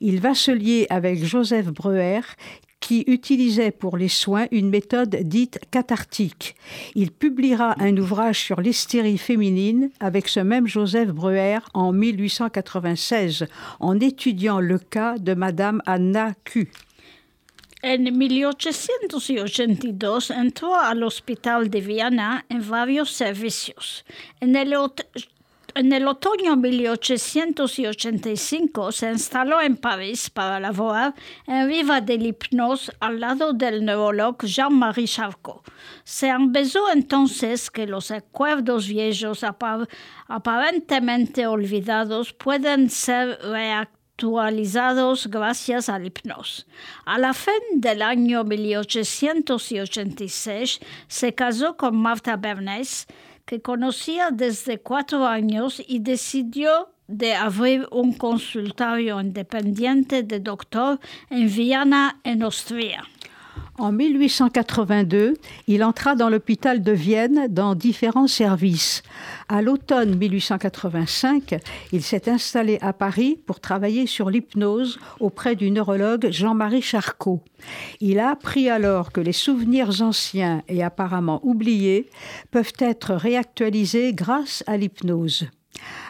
Il 0.00 0.20
va 0.20 0.34
se 0.34 0.50
lier 0.50 0.88
avec 0.90 1.24
Joseph 1.24 1.66
Breuer, 1.66 2.22
qui 2.82 3.04
utilisait 3.06 3.70
pour 3.70 3.96
les 3.96 4.08
soins 4.08 4.46
une 4.50 4.68
méthode 4.68 5.16
dite 5.22 5.58
cathartique. 5.70 6.54
Il 6.94 7.12
publiera 7.12 7.74
un 7.80 7.96
ouvrage 7.96 8.40
sur 8.40 8.60
l'hystérie 8.60 9.16
féminine 9.16 9.88
avec 10.00 10.28
ce 10.28 10.40
même 10.40 10.66
Joseph 10.66 11.08
Breuer 11.08 11.60
en 11.72 11.92
1896, 11.92 13.46
en 13.80 13.98
étudiant 14.00 14.60
le 14.60 14.78
cas 14.78 15.16
de 15.16 15.32
Madame 15.32 15.80
Anna 15.86 16.34
Q. 16.44 16.70
En 17.84 17.98
1882 17.98 20.30
entró 20.32 20.74
al 20.74 21.02
Hospital 21.02 21.70
de 21.70 21.80
Viena 21.80 22.44
en 22.50 22.60
varios 22.60 23.10
servicios. 23.10 24.04
En 24.40 24.54
el 24.54 24.76
En 25.74 25.90
el 25.92 26.06
otoño 26.06 26.54
1885 26.56 28.92
se 28.92 29.10
instaló 29.10 29.62
en 29.62 29.78
París 29.78 30.28
para 30.28 30.60
laborar 30.60 31.14
en 31.46 31.66
viva 31.66 32.02
de 32.02 32.12
hipnosis 32.14 32.94
al 33.00 33.20
lado 33.20 33.54
del 33.54 33.82
neurólogo 33.82 34.46
Jean-Marie 34.46 35.06
Charcot. 35.06 35.62
Se 36.04 36.28
empezó 36.28 36.92
entonces 36.92 37.70
que 37.70 37.86
los 37.86 38.10
acuerdos 38.10 38.86
viejos 38.86 39.46
aparentemente 40.28 41.46
olvidados 41.46 42.34
pueden 42.34 42.90
ser 42.90 43.38
reactualizados 43.42 45.28
gracias 45.28 45.88
al 45.88 46.04
hipnosis. 46.04 46.66
A 47.06 47.16
la 47.16 47.32
fin 47.32 47.54
del 47.76 48.02
año 48.02 48.44
1886 48.44 50.80
se 51.08 51.34
casó 51.34 51.78
con 51.78 51.96
Martha 51.96 52.36
Bernays, 52.36 53.06
que 53.44 53.60
conocía 53.60 54.30
desde 54.30 54.78
cuatro 54.78 55.26
años 55.26 55.82
y 55.86 55.98
decidió 55.98 56.90
de 57.08 57.34
abrir 57.34 57.86
un 57.90 58.14
consultorio 58.14 59.20
independiente 59.20 60.22
de 60.22 60.40
doctor 60.40 60.98
en 61.28 61.46
Viena, 61.54 62.20
en 62.24 62.42
Austria. 62.42 63.04
En 63.82 63.90
1882, 63.90 65.34
il 65.66 65.82
entra 65.82 66.14
dans 66.14 66.28
l'hôpital 66.28 66.84
de 66.84 66.92
Vienne 66.92 67.48
dans 67.50 67.74
différents 67.74 68.28
services. 68.28 69.02
À 69.48 69.60
l'automne 69.60 70.14
1885, 70.14 71.56
il 71.90 72.00
s'est 72.04 72.30
installé 72.30 72.78
à 72.80 72.92
Paris 72.92 73.40
pour 73.44 73.58
travailler 73.58 74.06
sur 74.06 74.30
l'hypnose 74.30 75.00
auprès 75.18 75.56
du 75.56 75.72
neurologue 75.72 76.28
Jean-Marie 76.30 76.80
Charcot. 76.80 77.40
Il 78.00 78.20
a 78.20 78.30
appris 78.30 78.70
alors 78.70 79.10
que 79.10 79.20
les 79.20 79.32
souvenirs 79.32 80.00
anciens 80.00 80.62
et 80.68 80.84
apparemment 80.84 81.40
oubliés 81.42 82.08
peuvent 82.52 82.74
être 82.78 83.14
réactualisés 83.14 84.12
grâce 84.12 84.62
à 84.68 84.76
l'hypnose. 84.76 85.48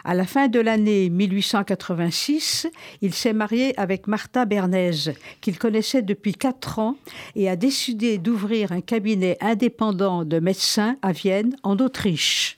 À 0.03 0.13
la 0.13 0.25
fin 0.25 0.47
de 0.47 0.59
l'année 0.59 1.09
1886, 1.09 2.67
il 3.01 3.13
s'est 3.13 3.33
marié 3.33 3.77
avec 3.79 4.07
Martha 4.07 4.45
Bernays, 4.45 5.15
qu'il 5.41 5.57
connaissait 5.57 6.01
depuis 6.01 6.33
quatre 6.33 6.79
ans, 6.79 6.95
et 7.35 7.49
a 7.49 7.55
décidé 7.55 8.17
d'ouvrir 8.17 8.71
un 8.71 8.81
cabinet 8.81 9.37
indépendant 9.41 10.25
de 10.25 10.39
médecins 10.39 10.97
à 11.01 11.11
Vienne, 11.11 11.55
en 11.63 11.77
Autriche. 11.77 12.57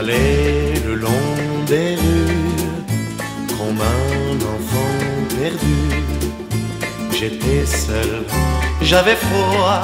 J'allais 0.00 0.80
le 0.86 0.94
long 0.94 1.26
des 1.66 1.94
rues 1.94 2.86
comme 3.48 3.78
un 3.82 4.36
enfant 4.54 4.92
perdu. 5.28 5.80
J'étais 7.12 7.66
seul, 7.66 8.24
j'avais 8.80 9.16
froid. 9.16 9.82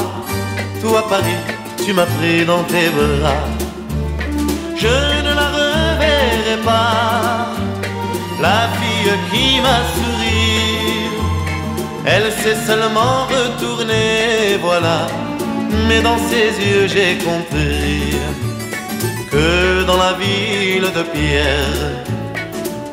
Toi, 0.81 1.07
Paris, 1.11 1.43
tu 1.85 1.93
m'as 1.93 2.07
pris 2.07 2.47
dans 2.47 2.63
tes 2.63 2.89
bras. 2.97 3.45
Je 4.75 4.97
ne 5.27 5.35
la 5.35 5.49
reverrai 5.59 6.63
pas, 6.65 7.49
la 8.41 8.71
fille 8.79 9.13
qui 9.31 9.61
m'a 9.61 9.81
souri. 9.93 11.11
Elle 12.07 12.33
s'est 12.33 12.61
seulement 12.67 13.27
retournée, 13.27 14.57
voilà. 14.63 15.09
Mais 15.87 16.01
dans 16.01 16.19
ses 16.31 16.49
yeux, 16.67 16.87
j'ai 16.89 17.19
compris 17.19 18.17
que 19.31 19.85
dans 19.85 19.97
la 19.97 20.13
ville 20.15 20.91
de 20.99 21.03
pierre, 21.15 21.83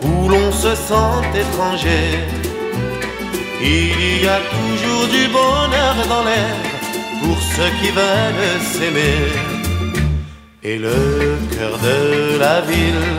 où 0.03 0.29
l'on 0.29 0.51
se 0.51 0.75
sent 0.75 1.15
étranger, 1.43 2.05
il 3.61 4.23
y 4.23 4.27
a 4.27 4.39
toujours 4.55 5.07
du 5.07 5.27
bonheur 5.27 5.95
dans 6.09 6.23
l'air 6.23 6.55
pour 7.21 7.37
ceux 7.55 7.71
qui 7.79 7.89
veulent 7.91 8.61
s'aimer. 8.73 9.19
Et 10.63 10.77
le 10.77 11.37
cœur 11.55 11.77
de 11.77 12.37
la 12.39 12.61
ville 12.61 13.11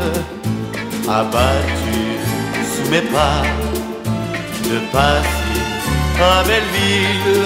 a 1.08 1.22
battu 1.24 2.02
sous 2.72 2.88
mes 2.90 3.02
pas 3.02 3.42
de 4.64 4.78
Passy 4.92 5.44
à 6.20 6.42
Belleville, 6.44 7.44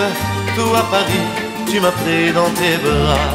toi 0.57 0.79
à 0.79 0.83
Paris, 0.83 1.27
tu 1.71 1.81
m'as 1.81 1.91
pris 1.91 2.33
dans 2.33 2.51
tes 2.51 2.77
bras. 2.85 3.35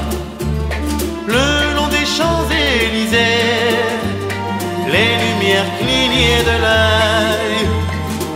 Les 4.95 5.11
lumières 5.23 5.71
clignaient 5.79 6.43
de 6.51 6.55
l'œil. 6.63 7.67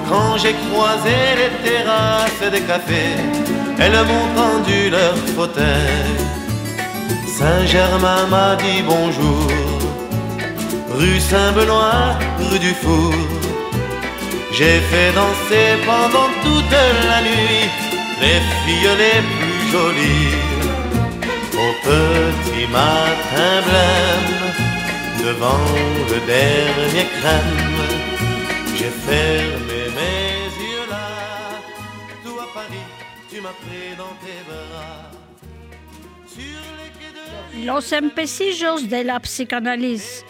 Quand 0.10 0.38
j'ai 0.38 0.56
croisé 0.66 1.18
les 1.40 1.70
terrasses 1.70 2.52
des 2.52 2.62
cafés, 2.62 3.18
elles 3.80 4.00
m'ont 4.10 4.30
tendu 4.42 4.90
leur 4.90 5.16
fauteuil. 5.36 6.16
Saint-Germain 7.38 8.26
m'a 8.28 8.56
dit 8.56 8.82
bonjour, 8.88 9.48
rue 10.98 11.20
Saint-Benoît, 11.20 12.18
rue 12.50 12.60
du 12.60 12.74
Four. 12.82 13.14
J'ai 14.52 14.80
fait 14.90 15.12
danser 15.14 15.68
pendant 15.86 16.30
toute 16.44 16.78
la 17.12 17.22
nuit 17.22 17.70
les 18.22 18.40
filles 18.64 18.98
les 19.04 19.20
plus 19.38 19.72
jolies. 19.72 20.67
Au 21.68 21.74
petit 21.84 22.64
matin 22.72 23.60
blême, 23.68 24.40
devant 25.20 25.68
le 26.12 26.20
dernier 26.26 27.06
crème, 27.20 27.80
j'ai 28.78 28.94
fermé 29.06 29.82
mes 29.98 30.42
yeux 30.64 30.86
là. 30.90 31.08
Tout 32.24 32.40
à 32.40 32.48
Paris, 32.54 32.88
tu 33.30 33.38
m'as 33.42 33.58
pris 33.64 33.90
dans 33.98 34.16
tes 34.24 34.40
bras. 34.48 35.12
Los 37.66 37.88
empecillos 37.94 38.82
de 38.88 39.02
la 39.04 39.20
psicanalisi, 39.20 40.24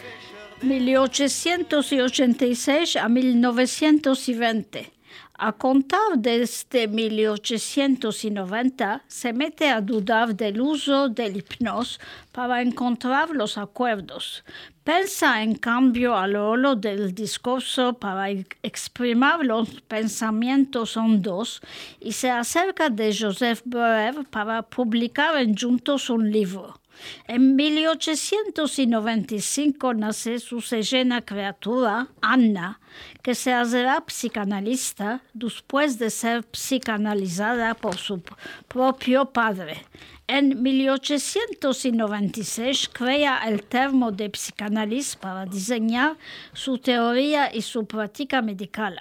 1886 0.64 2.96
a 2.96 3.08
1920. 3.08 4.97
A 5.40 5.52
contar 5.52 6.16
desde 6.16 6.88
1890 6.88 9.04
se 9.06 9.32
mete 9.32 9.70
a 9.70 9.80
dudar 9.80 10.34
del 10.34 10.60
uso 10.60 11.08
del 11.08 11.36
hipnos 11.36 12.00
para 12.32 12.60
encontrar 12.60 13.30
los 13.30 13.56
acuerdos. 13.56 14.42
Pensa 14.82 15.44
en 15.44 15.54
cambio 15.54 16.16
al 16.16 16.34
rol 16.34 16.80
del 16.80 17.14
discurso 17.14 17.94
para 17.94 18.30
exprimir 18.30 19.44
los 19.44 19.80
pensamientos 19.82 20.96
hondos 20.96 21.60
y 22.00 22.10
se 22.10 22.30
acerca 22.30 22.90
de 22.90 23.16
Joseph 23.16 23.62
Breuer 23.64 24.26
para 24.30 24.62
publicar 24.62 25.36
en 25.36 25.56
juntos 25.56 26.10
un 26.10 26.32
libro. 26.32 26.80
En 27.26 27.56
1895 27.56 29.94
nace 29.94 30.38
su 30.38 30.60
segena 30.60 31.22
criatura, 31.22 32.06
Anna, 32.20 32.78
que 33.22 33.34
se 33.34 33.52
hará 33.52 34.04
psicanalista 34.06 35.22
después 35.34 35.98
de 35.98 36.10
ser 36.10 36.44
psicanalizada 36.52 37.74
por 37.74 37.96
su 37.96 38.22
propio 38.68 39.24
padre. 39.26 39.82
En 40.26 40.62
1896 40.62 42.88
crea 42.92 43.48
el 43.48 43.62
termo 43.62 44.12
de 44.12 44.28
psicanálisis 44.30 45.16
para 45.16 45.46
diseñar 45.46 46.16
su 46.52 46.76
teoría 46.78 47.54
y 47.54 47.62
su 47.62 47.86
práctica 47.86 48.42
médicale. 48.42 49.00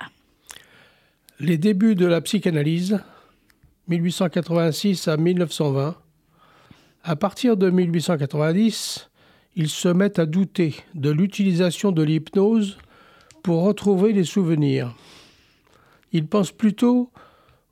Les 1.39 1.59
débuts 1.59 1.95
de 1.95 2.07
la 2.07 2.21
psychanalyse, 2.21 2.95
1886 3.87 5.07
à 5.07 5.17
1920, 5.17 5.95
à 7.07 7.15
partir 7.15 7.55
de 7.55 7.69
1890, 7.69 9.09
ils 9.55 9.69
se 9.69 9.87
mettent 9.87 10.19
à 10.19 10.25
douter 10.25 10.75
de 10.93 11.09
l'utilisation 11.09 11.93
de 11.93 12.03
l'hypnose 12.03 12.77
pour 13.43 13.63
retrouver 13.63 14.11
les 14.11 14.25
souvenirs. 14.25 14.93
Ils 16.11 16.27
pensent 16.27 16.51
plutôt 16.51 17.09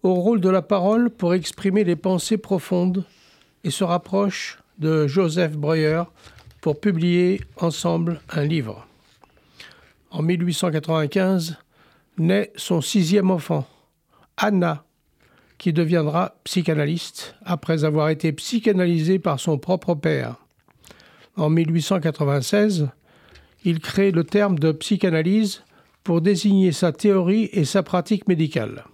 au 0.04 0.14
rôle 0.14 0.40
de 0.40 0.48
la 0.48 0.62
parole 0.62 1.10
pour 1.10 1.34
exprimer 1.34 1.84
les 1.84 1.98
pensées 1.98 2.38
profondes 2.38 3.04
et 3.66 3.72
se 3.72 3.84
rapprochent 3.84 4.60
de 4.80 5.06
Joseph 5.06 5.58
Breuer 5.58 6.04
pour 6.62 6.80
publier 6.80 7.42
ensemble 7.58 8.22
un 8.30 8.46
livre. 8.46 8.88
En 10.12 10.22
1895 10.22 11.58
naît 12.20 12.54
son 12.56 12.80
sixième 12.80 13.32
enfant, 13.32 13.68
Anna, 14.38 14.86
qui 15.58 15.74
deviendra 15.74 16.36
psychanalyste 16.44 17.36
après 17.46 17.84
avoir 17.84 18.10
été 18.10 18.32
psychanalysé 18.34 19.20
par 19.20 19.40
son 19.40 19.58
propre 19.58 19.96
père. 19.96 20.36
En 21.38 21.50
1896, 21.50 22.90
il 23.64 23.80
crée 23.80 24.12
le 24.12 24.24
terme 24.24 24.60
de 24.60 24.72
psychanalyse 24.72 25.64
pour 26.04 26.22
désigner 26.22 26.72
sa 26.72 26.92
théorie 26.92 27.50
et 27.52 27.66
sa 27.66 27.84
pratique 27.84 28.28
médicale. 28.28 28.86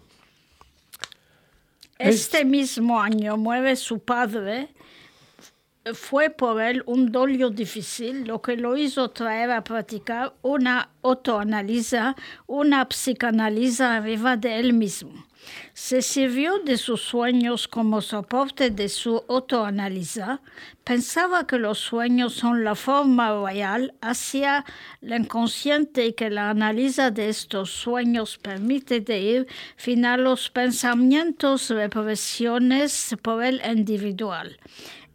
Fue 5.96 6.30
por 6.30 6.62
él 6.62 6.84
un 6.86 7.12
dolio 7.12 7.50
difícil, 7.50 8.28
lo 8.28 8.39
que 8.39 8.56
lo 8.56 8.78
hizo 8.78 9.10
traer 9.10 9.50
a 9.50 9.63
practicar 9.63 10.36
una 10.44 10.91
autoanalisa, 11.02 12.15
una 12.46 12.88
psicanalisa 12.88 13.96
arriba 13.96 14.38
de 14.38 14.60
él 14.60 14.74
mismo. 14.74 15.26
Se 15.74 16.04
sirvió 16.04 16.60
de 16.60 16.78
sus 16.78 17.02
sueños 17.02 17.67
como 17.67 18.02
soporte 18.02 18.70
de 18.70 18.89
su 18.89 19.24
autoanalisa. 19.28 20.41
Pensaba 20.84 21.48
que 21.48 21.58
los 21.58 21.80
sueños 21.80 22.34
son 22.34 22.63
la 22.63 22.76
forma 22.76 23.32
royal 23.32 23.96
hacia 24.02 24.65
el 25.02 25.13
inconsciente 25.22 26.06
y 26.06 26.13
que 26.13 26.30
la 26.30 26.52
analiza 26.52 27.10
de 27.10 27.30
estos 27.30 27.72
sueños 27.72 28.38
permite 28.38 29.00
de 29.00 29.20
ir 29.20 29.48
fin 29.78 30.06
a 30.06 30.15
los 30.17 30.52
pensamientos, 30.52 31.70
represiones 31.72 33.15
por 33.24 33.44
el 33.44 33.62
individual. 33.65 34.60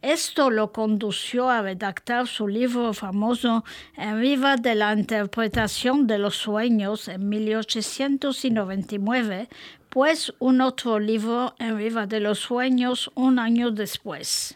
Esto 0.03 0.51
lo 0.51 0.73
condució 0.73 1.49
a 1.49 1.63
redactar 1.63 2.27
su 2.27 2.47
libro 2.47 2.93
famoso 2.93 3.65
En 3.97 4.21
viva 4.21 4.57
de 4.57 4.75
la 4.75 4.93
interpretación 4.93 6.07
de 6.07 6.19
los 6.19 6.37
sueños 6.37 7.09
en 7.09 7.27
1899, 7.29 9.49
pues 9.89 10.35
un 10.39 10.61
autre 10.61 11.01
livre, 11.01 11.53
En 11.59 11.79
Riva 11.79 12.07
de 12.07 12.21
los 12.21 12.39
Sueños, 12.39 13.11
un 13.15 13.39
año 13.39 13.71
después. 13.71 14.55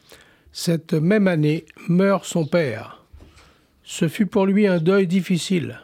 Cette 0.53 0.94
même 0.94 1.29
année 1.29 1.64
meurt 1.88 2.24
son 2.24 2.46
père. 2.46 3.05
Ce 3.83 4.09
fut 4.09 4.26
pour 4.26 4.46
lui 4.46 4.66
un 4.66 4.79
deuil 4.79 5.07
difficile, 5.07 5.81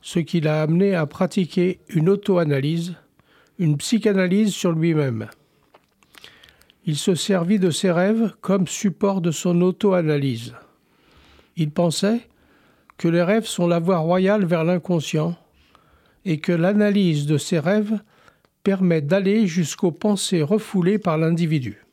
ce 0.00 0.20
qui 0.20 0.40
l'a 0.40 0.62
amené 0.62 0.94
à 0.94 1.06
pratiquer 1.06 1.80
une 1.88 2.08
auto-analyse, 2.08 2.94
une 3.58 3.76
psychanalyse 3.78 4.54
sur 4.54 4.72
lui-même. 4.72 5.28
Il 6.84 6.96
se 6.96 7.14
servit 7.14 7.58
de 7.58 7.70
ses 7.70 7.90
rêves 7.90 8.32
comme 8.40 8.66
support 8.66 9.20
de 9.20 9.30
son 9.30 9.60
auto-analyse. 9.60 10.54
Il 11.56 11.70
pensait 11.70 12.28
que 12.98 13.08
les 13.08 13.22
rêves 13.22 13.46
sont 13.46 13.66
la 13.66 13.78
voie 13.78 13.98
royale 13.98 14.44
vers 14.44 14.64
l'inconscient 14.64 15.36
et 16.24 16.38
que 16.38 16.52
l'analyse 16.52 17.26
de 17.26 17.38
ses 17.38 17.58
rêves 17.58 18.00
permet 18.62 19.00
d'aller 19.00 19.46
jusqu'aux 19.46 19.92
pensées 19.92 20.42
refoulées 20.42 20.98
par 20.98 21.18
l'individu. 21.18 21.84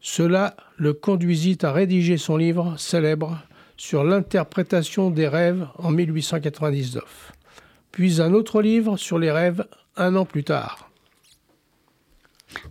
Cela 0.00 0.56
le 0.76 0.92
conduisit 0.92 1.58
à 1.62 1.72
rédiger 1.72 2.16
son 2.16 2.36
livre 2.36 2.76
célèbre 2.78 3.42
sur 3.76 4.04
l'interprétation 4.04 5.10
des 5.10 5.28
rêves 5.28 5.66
en 5.76 5.90
1899, 5.90 7.32
puis 7.92 8.22
un 8.22 8.32
autre 8.32 8.62
livre 8.62 8.96
sur 8.96 9.18
les 9.18 9.30
rêves 9.30 9.66
un 9.96 10.14
an 10.16 10.24
plus 10.24 10.44
tard. 10.44 10.85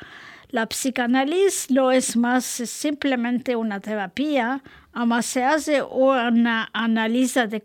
La 0.50 0.68
psicanálisis 0.68 1.72
no 1.72 1.92
es 1.92 2.16
más 2.16 2.46
simplemente 2.46 3.56
una 3.56 3.80
terapia, 3.80 4.62
además 4.94 5.26
se 5.26 5.44
hace 5.44 5.82
una 5.82 6.70
análisis 6.74 7.50
de 7.50 7.60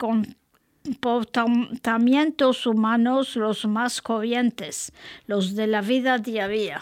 comportamientos 0.89 2.67
humanos 2.67 3.37
los 3.37 3.67
más 3.67 4.01
corrientes, 4.01 4.93
los 5.27 5.55
de 5.55 5.67
la 5.67 5.83
vida 5.83 6.19
diaria. 6.19 6.81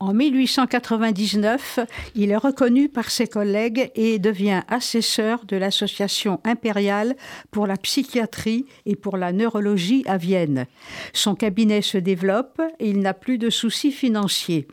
En 0.00 0.12
1899, 0.12 1.80
il 2.14 2.30
est 2.30 2.36
reconnu 2.36 2.88
par 2.88 3.10
ses 3.10 3.26
collègues 3.26 3.90
et 3.94 4.18
devient 4.18 4.62
assesseur 4.68 5.44
de 5.46 5.56
l'Association 5.56 6.40
impériale 6.44 7.16
pour 7.50 7.66
la 7.66 7.76
psychiatrie 7.76 8.66
et 8.86 8.96
pour 8.96 9.16
la 9.16 9.32
neurologie 9.32 10.02
à 10.06 10.18
Vienne. 10.18 10.66
Son 11.12 11.34
cabinet 11.34 11.80
se 11.80 11.96
développe 11.96 12.60
et 12.80 12.90
il 12.90 13.00
n'a 13.00 13.14
plus 13.14 13.38
de 13.38 13.50
soucis 13.50 13.92
financiers. 13.92 14.66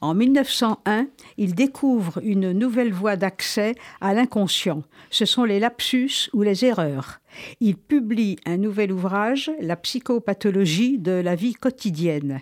En 0.00 0.14
1901, 0.14 1.06
il 1.38 1.54
découvre 1.54 2.20
une 2.22 2.52
nouvelle 2.52 2.92
voie 2.92 3.16
d'accès 3.16 3.74
à 4.00 4.14
l'inconscient. 4.14 4.82
Ce 5.10 5.24
sont 5.24 5.44
les 5.44 5.60
lapsus 5.60 6.28
ou 6.32 6.42
les 6.42 6.64
erreurs. 6.64 7.20
Il 7.60 7.76
publie 7.76 8.36
un 8.44 8.56
nouvel 8.56 8.92
ouvrage, 8.92 9.50
La 9.60 9.76
psychopathologie 9.76 10.98
de 10.98 11.12
la 11.12 11.34
vie 11.34 11.54
quotidienne. 11.54 12.40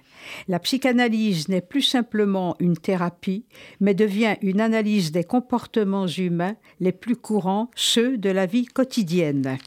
La 0.48 0.58
psychanalyse 0.58 1.48
n'est 1.48 1.60
plus 1.60 1.82
simplement 1.82 2.56
une 2.58 2.76
thérapie, 2.76 3.44
mais 3.80 3.94
devient 3.94 4.36
une 4.42 4.60
analyse 4.60 5.12
des 5.12 5.24
comportements 5.24 6.06
humains 6.08 6.56
les 6.80 6.92
plus 6.92 7.16
courants, 7.16 7.70
ceux 7.74 8.18
de 8.18 8.30
la 8.30 8.46
vie 8.46 8.66
quotidienne. 8.66 9.58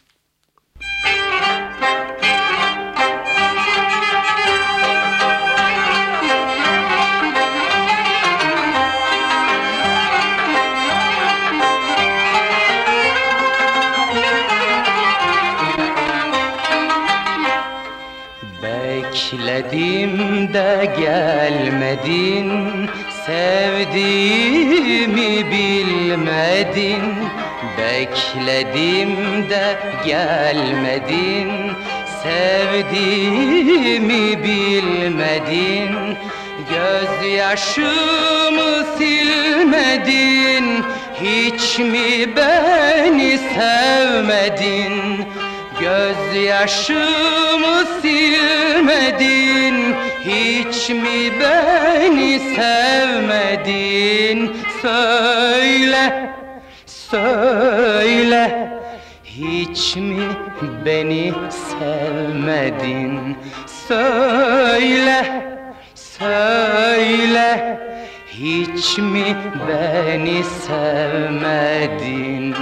Bekledim 19.34 20.54
de 20.54 20.94
gelmedin 21.00 22.50
Sevdiğimi 23.26 25.32
bilmedin. 25.52 27.04
Bekledim 27.78 29.12
de 29.50 29.78
gelmedin 30.06 31.52
Sevdiğimi 32.24 34.26
bilmedin. 34.44 35.92
Gözyaşımı 36.70 38.72
silmedin 38.98 40.66
Hiç 41.22 41.80
mi 41.80 42.36
beni 42.36 43.38
sevmedin 43.38 44.94
Gözyaşımı 45.84 47.76
silmedin 48.02 49.76
Hiç 50.26 50.90
mi 50.90 51.32
beni 51.40 52.40
sevmedin? 52.56 54.58
Söyle, 54.82 56.34
söyle 56.86 58.70
Hiç 59.24 59.96
mi 59.96 60.28
beni 60.86 61.34
sevmedin? 61.50 63.38
Söyle, 63.88 65.44
söyle 65.96 67.80
Hiç 68.28 68.98
mi 68.98 69.36
beni 69.68 70.44
sevmedin 70.44 72.56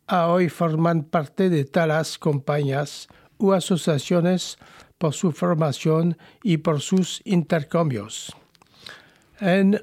a 0.06 0.28
hoy 0.28 0.48
forman 0.48 1.02
parte 1.02 1.50
de 1.50 1.64
talas 1.64 2.16
compañías 2.16 3.08
u 3.38 3.52
asociaciones 3.52 4.56
por 4.96 5.12
su 5.12 5.32
formación 5.32 6.16
y 6.42 6.58
por 6.58 6.80
sus 6.80 7.20
intercambios. 7.24 8.34
En 9.40 9.82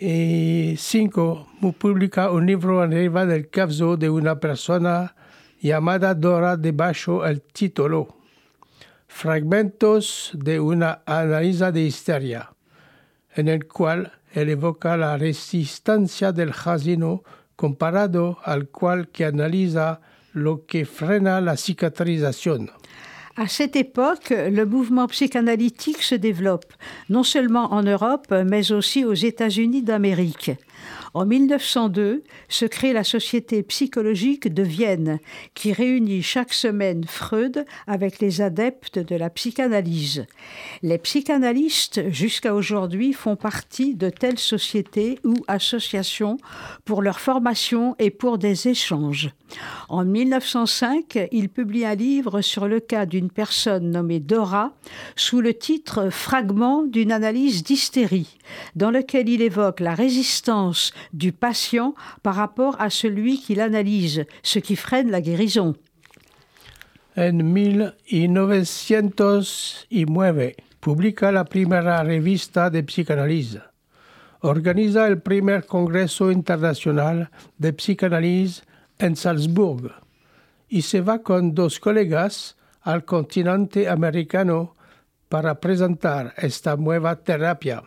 1905 0.00 1.46
publica 1.78 2.30
un 2.30 2.46
libro 2.46 2.82
arriba 2.82 3.24
del 3.24 3.48
caso 3.48 3.96
de 3.96 4.10
una 4.10 4.38
persona 4.38 5.14
llamada 5.60 6.14
Dora 6.14 6.56
debajo 6.56 7.24
el 7.24 7.40
título 7.40 8.16
Fragmentos 9.06 10.32
de 10.34 10.60
una 10.60 11.02
analisa 11.06 11.72
de 11.72 11.80
histeria, 11.82 12.50
en 13.34 13.48
el 13.48 13.66
cual 13.66 14.12
él 14.32 14.50
evoca 14.50 14.96
la 14.98 15.16
resistencia 15.16 16.32
del 16.32 16.52
jasino 16.52 17.22
comparado 17.54 18.38
al 18.44 18.68
cual 18.68 19.08
que 19.08 19.24
analiza 19.24 20.00
lo 20.34 20.66
que 20.66 20.84
frena 20.84 21.40
la 21.40 21.56
cicatrización. 21.56 22.70
À 23.38 23.48
cette 23.48 23.76
époque, 23.76 24.30
le 24.30 24.64
mouvement 24.64 25.06
psychanalytique 25.08 26.02
se 26.02 26.14
développe, 26.14 26.72
non 27.10 27.22
seulement 27.22 27.74
en 27.74 27.82
Europe, 27.82 28.32
mais 28.46 28.72
aussi 28.72 29.04
aux 29.04 29.12
États-Unis 29.12 29.82
d'Amérique. 29.82 30.52
En 31.16 31.24
1902 31.24 32.24
se 32.50 32.66
crée 32.66 32.92
la 32.92 33.02
Société 33.02 33.62
psychologique 33.62 34.52
de 34.52 34.62
Vienne, 34.62 35.18
qui 35.54 35.72
réunit 35.72 36.22
chaque 36.22 36.52
semaine 36.52 37.04
Freud 37.04 37.64
avec 37.86 38.20
les 38.20 38.42
adeptes 38.42 38.98
de 38.98 39.16
la 39.16 39.30
psychanalyse. 39.30 40.26
Les 40.82 40.98
psychanalystes, 40.98 42.10
jusqu'à 42.10 42.54
aujourd'hui, 42.54 43.14
font 43.14 43.34
partie 43.34 43.94
de 43.94 44.10
telles 44.10 44.38
sociétés 44.38 45.18
ou 45.24 45.36
associations 45.48 46.36
pour 46.84 47.00
leur 47.00 47.18
formation 47.18 47.96
et 47.98 48.10
pour 48.10 48.36
des 48.36 48.68
échanges. 48.68 49.30
En 49.88 50.04
1905, 50.04 51.28
il 51.32 51.48
publie 51.48 51.86
un 51.86 51.94
livre 51.94 52.42
sur 52.42 52.68
le 52.68 52.78
cas 52.78 53.06
d'une 53.06 53.30
personne 53.30 53.90
nommée 53.90 54.20
Dora 54.20 54.74
sous 55.14 55.40
le 55.40 55.54
titre 55.54 56.10
Fragment 56.10 56.82
d'une 56.82 57.12
analyse 57.12 57.62
d'hystérie, 57.62 58.36
dans 58.74 58.90
lequel 58.90 59.30
il 59.30 59.40
évoque 59.40 59.80
la 59.80 59.94
résistance 59.94 60.92
du 61.12 61.32
patient 61.32 61.94
par 62.22 62.34
rapport 62.34 62.80
à 62.80 62.90
celui 62.90 63.38
qui 63.38 63.54
l'analyse, 63.54 64.24
ce 64.42 64.58
qui 64.58 64.76
freine 64.76 65.10
la 65.10 65.20
guérison. 65.20 65.74
En 67.16 67.42
1909 67.42 69.86
publica 70.80 71.32
la 71.32 71.44
primera 71.44 72.02
revista 72.02 72.70
de 72.70 72.82
psicanálisis. 72.82 73.60
Organiza 74.40 75.08
el 75.08 75.20
primer 75.20 75.64
Congreso 75.64 76.30
Internacional 76.30 77.30
de 77.58 77.72
Psicanálisis 77.72 78.62
en 78.98 79.16
Salzburg 79.16 79.94
y 80.68 80.82
se 80.82 81.00
va 81.00 81.22
con 81.22 81.54
dos 81.54 81.80
colegas 81.80 82.56
al 82.82 83.04
continente 83.04 83.88
americano 83.88 84.76
para 85.28 85.58
presentar 85.58 86.34
esta 86.36 86.76
nueva 86.76 87.16
terapia. 87.16 87.82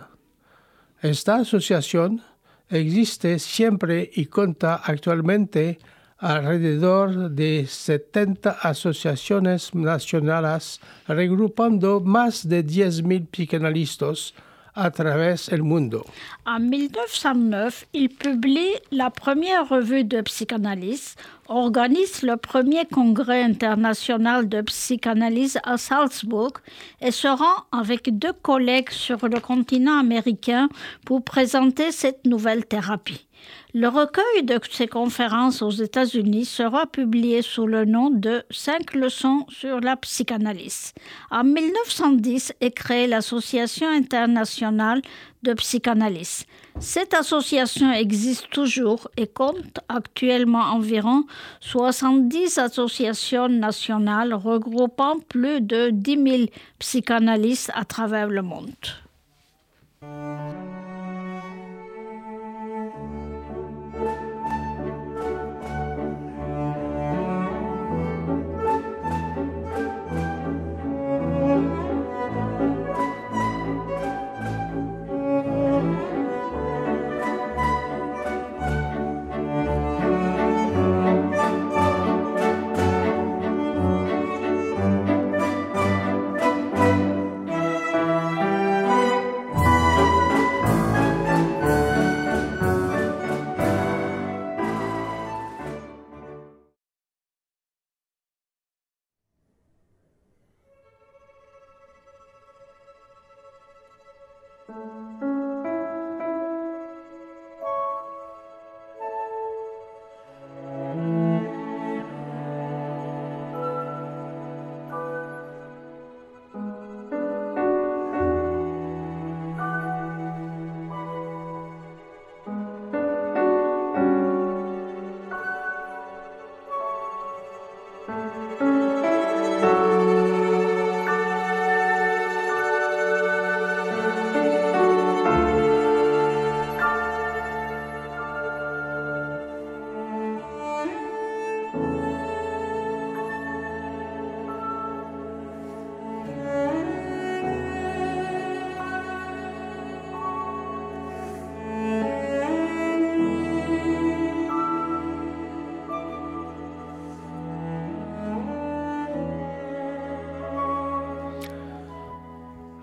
Esta 1.02 1.36
asociación 1.36 2.24
existe 2.70 3.38
siempre 3.38 4.10
y 4.16 4.28
cuenta 4.28 4.76
actualmente 4.76 5.78
alrededor 6.20 7.30
de 7.30 7.66
70 7.68 8.58
asociaciones 8.62 9.74
nacionales 9.74 10.80
regrupando 11.08 12.00
más 12.00 12.48
de 12.48 12.64
10.000 12.64 13.28
psicanalistas 13.28 14.34
à 14.76 14.92
travers 14.92 15.40
le 15.52 15.64
monde. 15.64 16.02
En 16.46 16.60
1909, 16.60 17.88
il 17.94 18.10
publie 18.10 18.76
la 18.92 19.10
première 19.10 19.68
revue 19.70 20.04
de 20.04 20.22
psychanalyse, 20.22 21.16
organise 21.48 22.22
le 22.24 22.36
premier 22.36 22.86
congrès 22.86 23.42
international 23.42 24.50
de 24.50 24.62
psychanalyse 24.62 25.60
à 25.64 25.78
Salzbourg 25.78 26.54
et 27.02 27.12
se 27.12 27.28
rend 27.28 27.64
avec 27.72 28.18
deux 28.18 28.34
collègues 28.34 28.92
sur 28.92 29.28
le 29.28 29.40
continent 29.40 29.98
américain 29.98 30.68
pour 31.06 31.24
présenter 31.24 31.92
cette 31.92 32.26
nouvelle 32.26 32.66
thérapie. 32.66 33.26
Le 33.78 33.90
recueil 33.90 34.44
de 34.44 34.58
ces 34.72 34.88
conférences 34.88 35.62
aux 35.62 35.70
États-Unis 35.70 36.46
sera 36.46 36.86
publié 36.86 37.42
sous 37.42 37.68
le 37.68 37.84
nom 37.84 38.10
de 38.10 38.42
Cinq 38.50 38.94
leçons 38.94 39.46
sur 39.50 39.82
la 39.82 39.98
psychanalyse. 39.98 40.94
En 41.30 41.44
1910 41.44 42.54
est 42.62 42.72
créée 42.72 43.06
l'Association 43.06 43.90
internationale 43.90 45.02
de 45.44 45.52
psychanalyse. 45.56 46.46
Cette 46.80 47.14
association 47.14 47.92
existe 47.92 48.50
toujours 48.50 49.10
et 49.18 49.28
compte 49.28 49.82
actuellement 49.90 50.72
environ 50.72 51.26
70 51.60 52.58
associations 52.58 53.50
nationales 53.50 54.34
regroupant 54.34 55.20
plus 55.28 55.60
de 55.60 55.90
10 55.90 56.30
000 56.38 56.44
psychanalystes 56.80 57.72
à 57.76 57.84
travers 57.84 58.30
le 58.30 58.42
monde. 58.42 58.72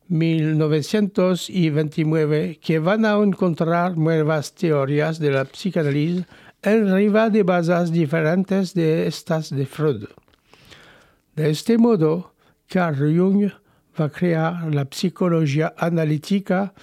1929 0.09 2.61
que 2.61 2.79
van 2.79 3.07
a 3.07 3.15
encontrar 3.15 3.97
nuevas 3.97 4.55
teorías 4.55 5.19
de 5.19 5.31
la 5.31 5.45
psicanálisis 5.45 6.27
en 6.63 6.95
riva 6.95 7.31
de 7.31 7.43
bases 7.43 7.91
diferentes 7.93 8.75
de 8.75 9.07
estas 9.07 9.49
de 9.51 9.65
Freud. 9.67 10.05
De 11.37 11.51
este 11.51 11.79
modo, 11.79 12.35
Carl 12.69 13.17
Jung 13.17 13.51
va 13.99 14.05
a 14.07 14.11
crear 14.11 14.75
la 14.75 14.87
psicología 14.91 15.73
analítica 15.77 16.75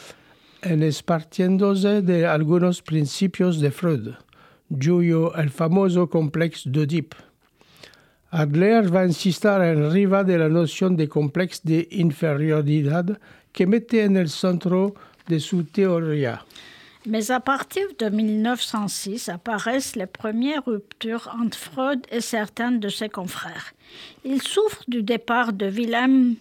en 0.61 0.83
esparciéndose 0.83 2.01
de 2.01 2.25
algunos 2.25 2.81
principios 2.81 3.59
de 3.59 3.71
Freud, 3.71 4.09
Juyo 4.69 5.35
el 5.35 5.49
famoso 5.49 6.09
complex 6.09 6.63
de 6.65 6.79
Oedipe. 6.81 7.17
Adler 8.29 8.93
va 8.93 9.05
insistir 9.05 9.61
en 9.61 9.91
riva 9.91 10.23
de 10.23 10.37
la 10.37 10.47
noción 10.47 10.95
de 10.95 11.09
complex 11.09 11.61
de 11.63 11.87
inferioridad 11.91 13.19
que 13.51 13.67
mete 13.67 14.03
en 14.03 14.15
el 14.15 14.29
centro 14.29 14.95
de 15.27 15.39
su 15.41 15.65
teoría. 15.65 16.45
Mais 17.07 17.31
à 17.31 17.39
partir 17.39 17.87
de 17.97 18.09
1906 18.09 19.29
apparaissent 19.29 19.95
les 19.95 20.05
premières 20.05 20.65
ruptures 20.65 21.35
entre 21.41 21.57
Freud 21.57 22.05
et 22.11 22.21
certains 22.21 22.71
de 22.71 22.89
ses 22.89 23.09
confrères. 23.09 23.73
Il 24.23 24.39
souffre 24.41 24.83
du 24.87 25.01
départ 25.01 25.51
de 25.51 25.65
Wilhelm 25.65 26.35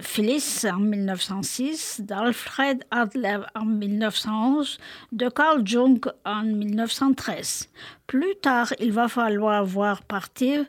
Fliess 0.00 0.64
en 0.64 0.78
1906, 0.78 2.00
d'Alfred 2.02 2.82
Adler 2.90 3.40
en 3.54 3.66
1911, 3.66 4.78
de 5.12 5.28
Carl 5.28 5.66
Jung 5.66 6.00
en 6.24 6.44
1913. 6.44 7.68
Plus 8.06 8.36
tard, 8.36 8.72
il 8.80 8.92
va 8.92 9.08
falloir 9.08 9.66
voir 9.66 10.02
partir 10.02 10.64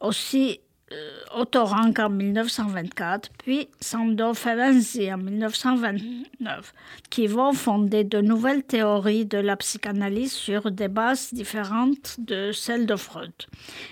aussi 0.00 0.60
Otto 1.34 1.64
Rank 1.64 1.98
en 1.98 2.10
1924, 2.10 3.30
puis 3.38 3.68
Sandor 3.80 4.36
Ferenczi 4.36 5.12
en 5.12 5.18
1929, 5.18 6.74
qui 7.08 7.26
vont 7.26 7.52
fonder 7.52 8.04
de 8.04 8.20
nouvelles 8.20 8.64
théories 8.64 9.24
de 9.24 9.38
la 9.38 9.56
psychanalyse 9.56 10.32
sur 10.32 10.70
des 10.70 10.88
bases 10.88 11.32
différentes 11.32 12.16
de 12.18 12.52
celles 12.52 12.86
de 12.86 12.96
Freud. 12.96 13.32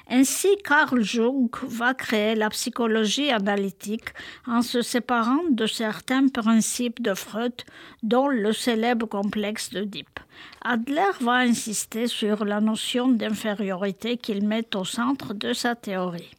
Ainsi, 0.09 0.49
Carl 0.65 1.01
Jung 1.03 1.49
va 1.63 1.95
créer 1.95 2.35
la 2.35 2.51
psychologie 2.51 3.31
analytique 3.31 4.11
en 4.47 4.63
se 4.63 4.83
séparant 4.83 5.45
de 5.51 5.67
certains 5.67 6.29
principes 6.29 7.01
de 7.01 7.15
Freud, 7.15 7.55
dont 8.03 8.29
le 8.29 8.53
célèbre 8.53 9.07
complexe 9.07 9.71
d'Oedipe. 9.71 10.21
Adler 10.63 11.13
va 11.21 11.37
insister 11.37 12.07
sur 12.07 12.45
la 12.45 12.61
notion 12.61 13.09
d'infériorité 13.09 14.19
qu'il 14.19 14.47
met 14.47 14.77
au 14.77 14.85
centre 14.85 15.33
de 15.33 15.53
sa 15.53 15.75
théorie. 15.75 16.31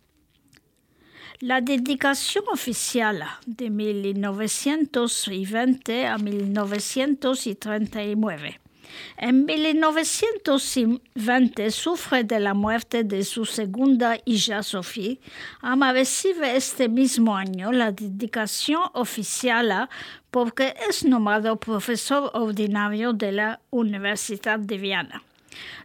La 1.41 1.59
dedicación 1.59 2.45
oficial 2.53 3.25
de 3.47 3.71
1920 3.71 6.05
a 6.05 6.19
1939. 6.19 8.59
En 9.17 9.45
1920 9.45 11.71
sufre 11.71 12.23
de 12.25 12.39
la 12.39 12.53
muerte 12.53 13.03
de 13.03 13.23
su 13.23 13.45
segunda 13.45 14.19
hija 14.23 14.61
Sophie. 14.61 15.19
Ama 15.61 15.93
recibe 15.93 16.55
este 16.55 16.87
mismo 16.87 17.35
año 17.35 17.71
la 17.71 17.91
dedicación 17.91 18.83
oficial 18.93 19.89
porque 20.29 20.75
es 20.87 21.03
nombrado 21.03 21.59
profesor 21.59 22.29
ordinario 22.35 23.13
de 23.13 23.31
la 23.31 23.61
Universidad 23.71 24.59
de 24.59 24.77
Viena. 24.77 25.23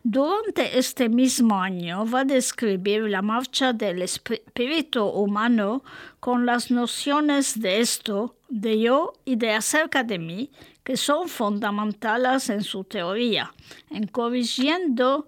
Durante 0.02 0.78
este 0.78 1.08
mismo 1.08 1.60
año 1.60 2.06
va 2.06 2.20
a 2.20 2.24
describir 2.24 3.02
la 3.02 3.22
marcha 3.22 3.72
del 3.72 4.02
espíritu 4.02 5.04
humano 5.04 5.82
con 6.20 6.46
las 6.46 6.70
nociones 6.70 7.60
de 7.60 7.80
esto, 7.80 8.36
de 8.48 8.80
yo 8.80 9.12
y 9.24 9.36
de 9.36 9.52
acerca 9.52 10.04
de 10.04 10.18
mí, 10.18 10.50
que 10.84 10.96
son 10.96 11.28
fundamentales 11.28 12.48
en 12.48 12.62
su 12.62 12.84
teoría, 12.84 13.52
en 13.90 14.06
corrigiendo 14.06 15.26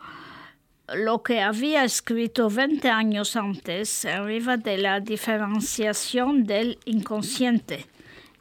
lo 0.94 1.22
que 1.22 1.40
había 1.40 1.84
escrito 1.84 2.48
20 2.48 2.88
años 2.88 3.36
antes 3.36 4.04
arriba 4.04 4.56
de 4.56 4.78
la 4.78 5.00
diferenciación 5.00 6.44
del 6.44 6.78
inconsciente, 6.84 7.86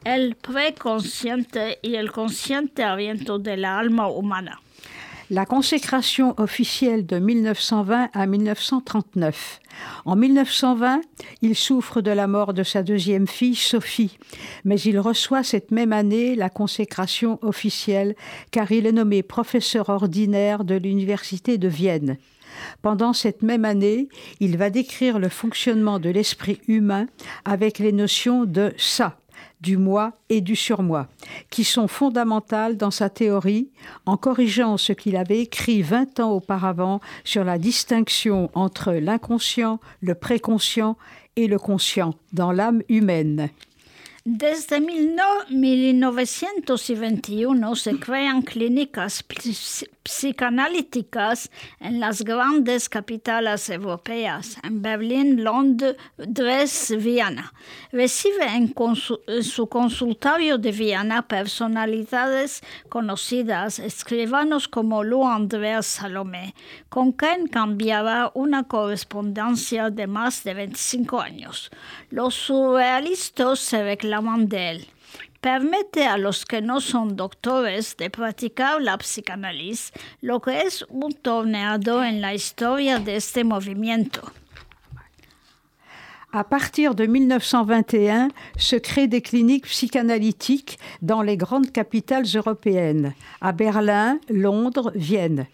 el 0.04 0.36
preconsciente 0.36 1.78
y 1.82 1.96
el 1.96 2.12
consciente 2.12 2.84
aviento 2.84 3.38
de 3.38 3.56
la 3.56 3.78
alma 3.78 4.08
humana. 4.08 4.60
La 5.30 5.44
consécration 5.44 6.34
officielle 6.38 7.04
de 7.04 7.18
1920 7.18 8.08
à 8.12 8.26
1939. 8.26 9.60
En 10.04 10.16
1920, 10.16 11.00
il 11.42 11.54
souffre 11.54 12.00
de 12.00 12.10
la 12.10 12.26
mort 12.26 12.54
de 12.54 12.62
sa 12.62 12.82
deuxième 12.82 13.26
fille, 13.26 13.54
Sophie, 13.54 14.18
mais 14.64 14.80
il 14.80 14.98
reçoit 14.98 15.42
cette 15.42 15.70
même 15.70 15.92
année 15.92 16.34
la 16.34 16.48
consécration 16.48 17.38
officielle 17.42 18.16
car 18.50 18.72
il 18.72 18.86
est 18.86 18.92
nommé 18.92 19.22
professeur 19.22 19.90
ordinaire 19.90 20.64
de 20.64 20.74
l'Université 20.74 21.58
de 21.58 21.68
Vienne. 21.68 22.16
Pendant 22.82 23.12
cette 23.12 23.42
même 23.42 23.64
année, 23.64 24.08
il 24.40 24.56
va 24.56 24.70
décrire 24.70 25.18
le 25.18 25.28
fonctionnement 25.28 25.98
de 25.98 26.10
l'esprit 26.10 26.60
humain 26.66 27.06
avec 27.44 27.78
les 27.78 27.92
notions 27.92 28.44
de 28.44 28.72
ça, 28.78 29.18
du 29.60 29.76
moi 29.76 30.12
et 30.28 30.40
du 30.40 30.56
surmoi, 30.56 31.06
qui 31.50 31.64
sont 31.64 31.88
fondamentales 31.88 32.76
dans 32.76 32.90
sa 32.90 33.10
théorie, 33.10 33.70
en 34.06 34.16
corrigeant 34.16 34.76
ce 34.76 34.92
qu'il 34.92 35.16
avait 35.16 35.40
écrit 35.40 35.82
20 35.82 36.20
ans 36.20 36.32
auparavant 36.32 37.00
sur 37.24 37.44
la 37.44 37.58
distinction 37.58 38.50
entre 38.54 38.92
l'inconscient, 38.92 39.80
le 40.00 40.14
préconscient 40.14 40.96
et 41.36 41.46
le 41.46 41.58
conscient 41.58 42.14
dans 42.32 42.52
l'âme 42.52 42.82
humaine. 42.88 43.50
Desde 44.26 44.74
1921 45.50 47.74
se 47.74 47.90
crean 47.90 48.42
clínicas 48.42 49.22
psicanalíticas 50.08 51.50
en 51.80 52.00
las 52.00 52.22
grandes 52.22 52.88
capitales 52.88 53.68
europeas, 53.70 54.56
en 54.62 54.82
Berlín, 54.82 55.44
Londres, 55.44 56.94
Viena. 56.98 57.52
Recibe 57.92 58.46
en, 58.46 58.74
su 59.42 59.68
consultorio 59.68 60.58
de 60.58 60.72
Viena 60.72 61.28
personalidades 61.28 62.62
conocidas, 62.88 63.78
escribanos 63.78 64.68
como 64.68 65.04
Lou 65.04 65.26
Andrés 65.26 65.86
Salomé, 65.86 66.54
con 66.88 67.12
quien 67.12 67.46
cambiará 67.46 68.30
una 68.34 68.64
correspondencia 68.64 69.90
de 69.90 70.06
más 70.06 70.44
de 70.44 70.54
25 70.54 71.20
años. 71.20 71.70
Los 72.10 72.34
surrealistas 72.34 73.58
se 73.60 73.82
reclaman 73.82 74.48
de 74.48 74.70
él. 74.70 74.88
Permite 75.40 76.04
a 76.04 76.18
los 76.18 76.44
que 76.44 76.60
no 76.60 76.80
son 76.80 77.16
doctores 77.16 77.96
de 77.96 78.10
practicar 78.10 78.82
la 78.82 78.98
psicanálisis, 78.98 79.92
lo 80.20 80.40
que 80.40 80.62
es 80.62 80.84
un 80.88 81.12
tornado 81.12 82.02
en 82.02 82.20
la 82.20 82.30
de 82.30 83.16
este 83.16 83.44
movimiento. 83.44 84.32
À 86.30 86.44
partir 86.44 86.94
de 86.94 87.06
1921, 87.06 88.28
se 88.58 88.76
créent 88.76 89.08
des 89.08 89.22
cliniques 89.22 89.66
psychanalytiques 89.66 90.78
dans 91.00 91.22
les 91.22 91.38
grandes 91.38 91.72
capitales 91.72 92.26
européennes, 92.34 93.14
à 93.40 93.52
Berlin, 93.52 94.18
Londres, 94.28 94.92
Vienne. 94.94 95.46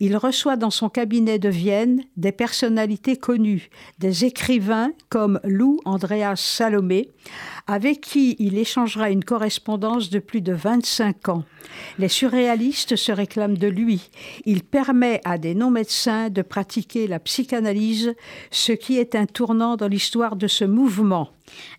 Il 0.00 0.16
reçoit 0.16 0.56
dans 0.56 0.70
son 0.70 0.88
cabinet 0.88 1.38
de 1.38 1.50
Vienne 1.50 2.04
des 2.16 2.32
personnalités 2.32 3.16
connues, 3.16 3.68
des 3.98 4.24
écrivains 4.24 4.92
comme 5.10 5.38
Lou 5.44 5.80
Andreas 5.84 6.36
Salomé, 6.36 7.10
avec 7.66 8.00
qui 8.00 8.36
il 8.38 8.58
échangera 8.58 9.10
une 9.10 9.24
correspondance 9.24 10.10
de 10.10 10.18
plus 10.18 10.40
de 10.40 10.52
25 10.52 11.28
ans. 11.28 11.44
Les 11.98 12.08
surréalistes 12.08 12.96
se 12.96 13.12
réclament 13.12 13.58
de 13.58 13.68
lui. 13.68 14.10
Il 14.44 14.62
permet 14.62 15.20
à 15.24 15.38
des 15.38 15.54
non-médecins 15.54 16.30
de 16.30 16.42
pratiquer 16.42 17.06
la 17.06 17.18
psychanalyse, 17.18 18.14
ce 18.50 18.72
qui 18.72 18.98
est 18.98 19.14
un 19.14 19.26
tournant 19.26 19.76
dans 19.76 19.88
l'histoire 19.88 20.36
de 20.36 20.46
ce 20.46 20.64
mouvement. 20.64 21.30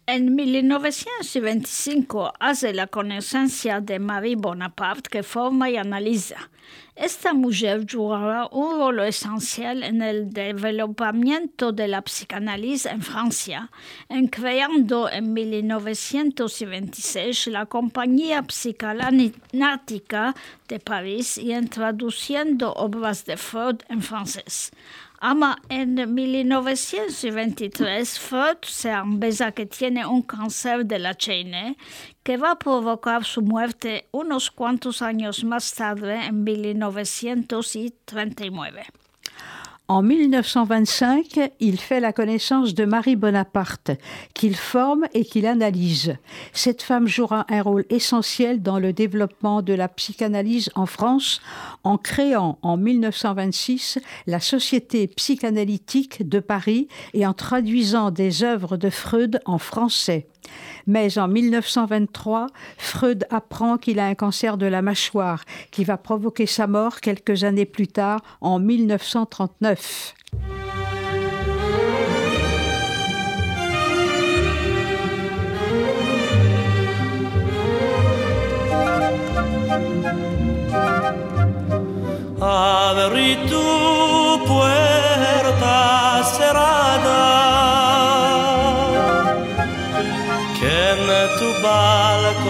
En 0.05 0.35
1925 0.35 2.33
hace 2.39 2.73
la 2.73 2.87
conocencia 2.87 3.79
de 3.79 3.99
Marie 3.99 4.35
Bonaparte 4.35 5.09
que 5.09 5.23
forma 5.23 5.69
y 5.69 5.77
analiza. 5.77 6.49
Esta 6.95 7.33
mujer 7.33 7.87
jugará 7.91 8.47
un 8.51 8.77
rol 8.77 8.99
esencial 8.99 9.81
en 9.81 10.03
el 10.03 10.31
developamiento 10.31 11.71
de 11.71 11.87
la 11.87 12.03
psicanálisis 12.03 12.85
en 12.85 13.01
Francia, 13.01 13.71
en 14.09 14.27
creando 14.27 15.09
en 15.09 15.33
1926 15.33 17.47
la 17.47 17.65
Compañía 17.65 18.43
Psicanática 18.43 20.35
de 20.67 20.79
París 20.79 21.39
y 21.39 21.53
en 21.53 21.67
traduciendo 21.67 22.73
obras 22.73 23.25
de 23.25 23.37
Freud 23.37 23.77
en 23.89 24.03
francés. 24.03 24.71
Ama 25.25 25.61
en 25.69 26.13
1923 26.13 28.19
Freud 28.19 28.57
se 28.63 28.91
ambeza 28.91 29.53
que 29.53 29.65
tiene 29.65 30.05
un 30.05 30.21
cáncer 30.21 30.85
de 30.85 30.99
la 30.99 31.15
chaine 31.15 31.77
que 32.23 32.35
va 32.35 32.51
a 32.51 32.59
provocar 32.59 33.23
su 33.23 33.41
muerte 33.41 34.09
unos 34.11 34.51
cuantos 34.51 35.01
años 35.01 35.45
más 35.45 35.73
tarde, 35.75 36.25
en 36.25 36.43
1939. 36.43 38.83
En 39.89 40.01
1925, 40.01 41.51
il 41.59 41.77
fait 41.77 41.99
la 41.99 42.13
connaissance 42.13 42.73
de 42.73 42.85
Marie 42.85 43.17
Bonaparte, 43.17 43.91
qu'il 44.33 44.55
forme 44.55 45.05
et 45.13 45.25
qu'il 45.25 45.45
analyse. 45.45 46.15
Cette 46.53 46.81
femme 46.81 47.05
jouera 47.05 47.45
un 47.49 47.61
rôle 47.61 47.83
essentiel 47.89 48.61
dans 48.61 48.79
le 48.79 48.93
développement 48.93 49.61
de 49.61 49.73
la 49.73 49.89
psychanalyse 49.89 50.69
en 50.75 50.85
France 50.85 51.41
en 51.83 51.97
créant 51.97 52.59
en 52.61 52.77
1926 52.77 53.99
la 54.25 54.39
Société 54.39 55.07
psychanalytique 55.07 56.29
de 56.29 56.39
Paris 56.39 56.87
et 57.13 57.27
en 57.27 57.33
traduisant 57.33 58.09
des 58.09 58.43
œuvres 58.43 58.77
de 58.77 58.89
Freud 58.89 59.41
en 59.43 59.57
français. 59.57 60.27
Mais 60.87 61.17
en 61.17 61.27
1923, 61.27 62.47
Freud 62.77 63.25
apprend 63.29 63.77
qu'il 63.77 63.99
a 63.99 64.05
un 64.05 64.15
cancer 64.15 64.57
de 64.57 64.65
la 64.65 64.81
mâchoire 64.81 65.43
qui 65.71 65.83
va 65.83 65.97
provoquer 65.97 66.45
sa 66.45 66.67
mort 66.67 66.99
quelques 66.99 67.43
années 67.43 67.65
plus 67.65 67.87
tard, 67.87 68.21
en 68.41 68.59
1939. 68.59 70.13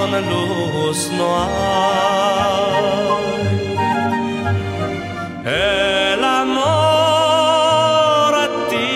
Con 0.03 0.29
luz 0.29 1.09
no 1.17 1.27
hay. 1.43 2.73
El 5.45 6.23
amor 6.23 6.63
a 8.35 8.47
ti 8.69 8.91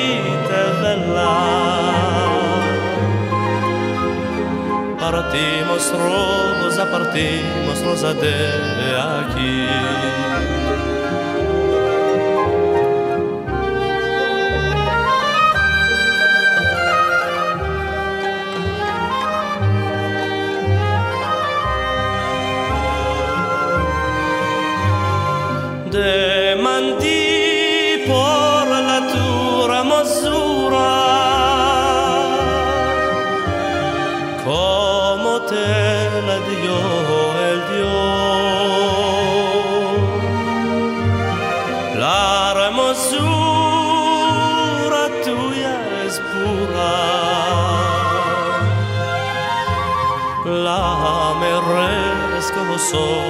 te 0.49 0.63
vela. 0.81 1.35
Partimos 4.99 5.83
rosa, 6.05 6.83
partimos 6.91 7.77
rosa 7.85 8.11
de 8.13 8.37
aquí. 9.15 10.06
grandi 26.77 28.03
por 28.07 28.67
la 28.67 28.81
natura 28.81 29.77
misura. 29.83 30.89
Como 34.43 35.31
te 35.51 35.69
la 36.27 36.37
dio 36.49 36.77
el 37.49 37.59
Dio. 37.71 37.97
La 42.03 42.21
hermosura 42.51 43.81
tuya 45.25 45.75
es 46.05 46.15
pura. 46.31 46.93
La 50.45 50.83
me 51.39 51.51
como 52.55 52.75
so. 52.77 53.26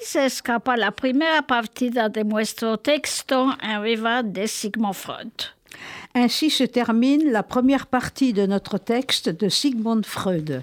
Se 0.00 0.26
escapa 0.26 0.76
la 0.76 0.90
primera 0.90 1.42
partida 1.42 2.08
de 2.08 2.24
nuestro 2.24 2.76
texto 2.78 3.54
en 3.62 3.82
Riva 3.82 4.22
de 4.22 4.46
Sigmund 4.46 4.94
Freud. 4.94 5.32
Ainsi 6.14 6.50
se 6.50 6.66
termine 6.68 7.32
la 7.32 7.42
première 7.42 7.86
partie 7.86 8.34
de 8.34 8.46
notre 8.46 8.78
texte 8.78 9.30
de 9.30 9.48
Sigmund 9.48 10.04
Freud. 10.04 10.62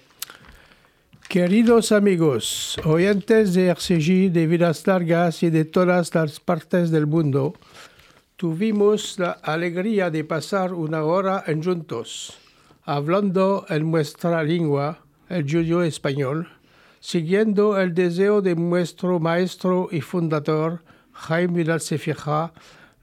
Queridos 1.30 1.92
amigos, 1.92 2.76
oyentes 2.84 3.54
de 3.54 3.70
RCJ 3.70 4.32
de 4.32 4.48
Vidas 4.48 4.88
Largas 4.88 5.44
y 5.44 5.52
de 5.52 5.64
todas 5.64 6.16
las 6.16 6.40
partes 6.40 6.90
del 6.90 7.06
mundo, 7.06 7.54
Tuvimos 8.36 9.20
la 9.20 9.34
alegría 9.44 10.10
de 10.10 10.24
pasar 10.24 10.74
una 10.74 11.04
hora 11.04 11.44
en 11.46 11.62
juntos, 11.62 12.36
hablando 12.84 13.64
en 13.70 13.92
nuestra 13.92 14.42
lengua, 14.42 15.04
el 15.30 15.44
judío 15.44 15.84
español, 15.84 16.48
siguiendo 17.00 17.80
el 17.80 17.94
deseo 17.94 18.42
de 18.42 18.56
nuestro 18.56 19.20
maestro 19.20 19.88
y 19.92 20.02
fundador, 20.02 20.82
Jaime 21.14 21.80
Sefija, 21.80 22.54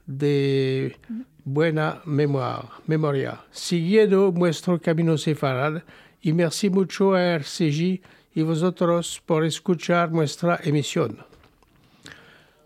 de 0.05 0.97
buena 1.45 2.01
memoria, 2.03 2.63
memoria, 2.87 3.41
siguiendo 3.51 4.33
nuestro 4.35 4.81
camino 4.81 5.17
sefarad, 5.17 5.81
y 6.21 6.33
merci 6.33 6.69
mucho 6.69 7.13
a 7.13 7.37
RCJ 7.37 8.01
y 8.37 8.43
vosotros 8.43 9.21
por 9.25 9.43
escuchar 9.43 10.11
nuestra 10.11 10.59
emisión. 10.63 11.17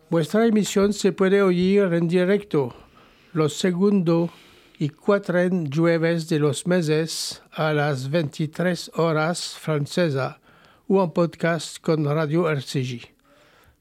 Vuestra 0.09 0.45
emisión 0.45 0.91
se 0.91 1.13
puede 1.13 1.41
oír 1.41 1.83
en 1.93 2.09
directo 2.09 2.75
los 3.31 3.53
segundo 3.53 4.29
y 4.79 4.89
cuatro 4.89 5.39
jueves 5.73 6.27
de 6.27 6.39
los 6.39 6.67
meses 6.67 7.41
a 7.53 7.71
las 7.71 8.09
23 8.09 8.91
horas 8.95 9.55
francesa 9.57 10.41
o 10.89 11.01
en 11.01 11.13
podcast 11.13 11.79
con 11.79 12.03
Radio 12.03 12.49
RCJ. 12.49 13.05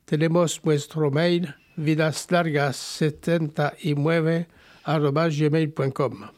Tenemos 0.05 0.65
nuestro 0.65 1.11
mail 1.11 1.57
vidaslargas79 1.77 4.47
gmail.com. 4.87 6.31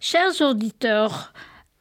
Chers 0.00 0.40
auditeurs, 0.40 1.30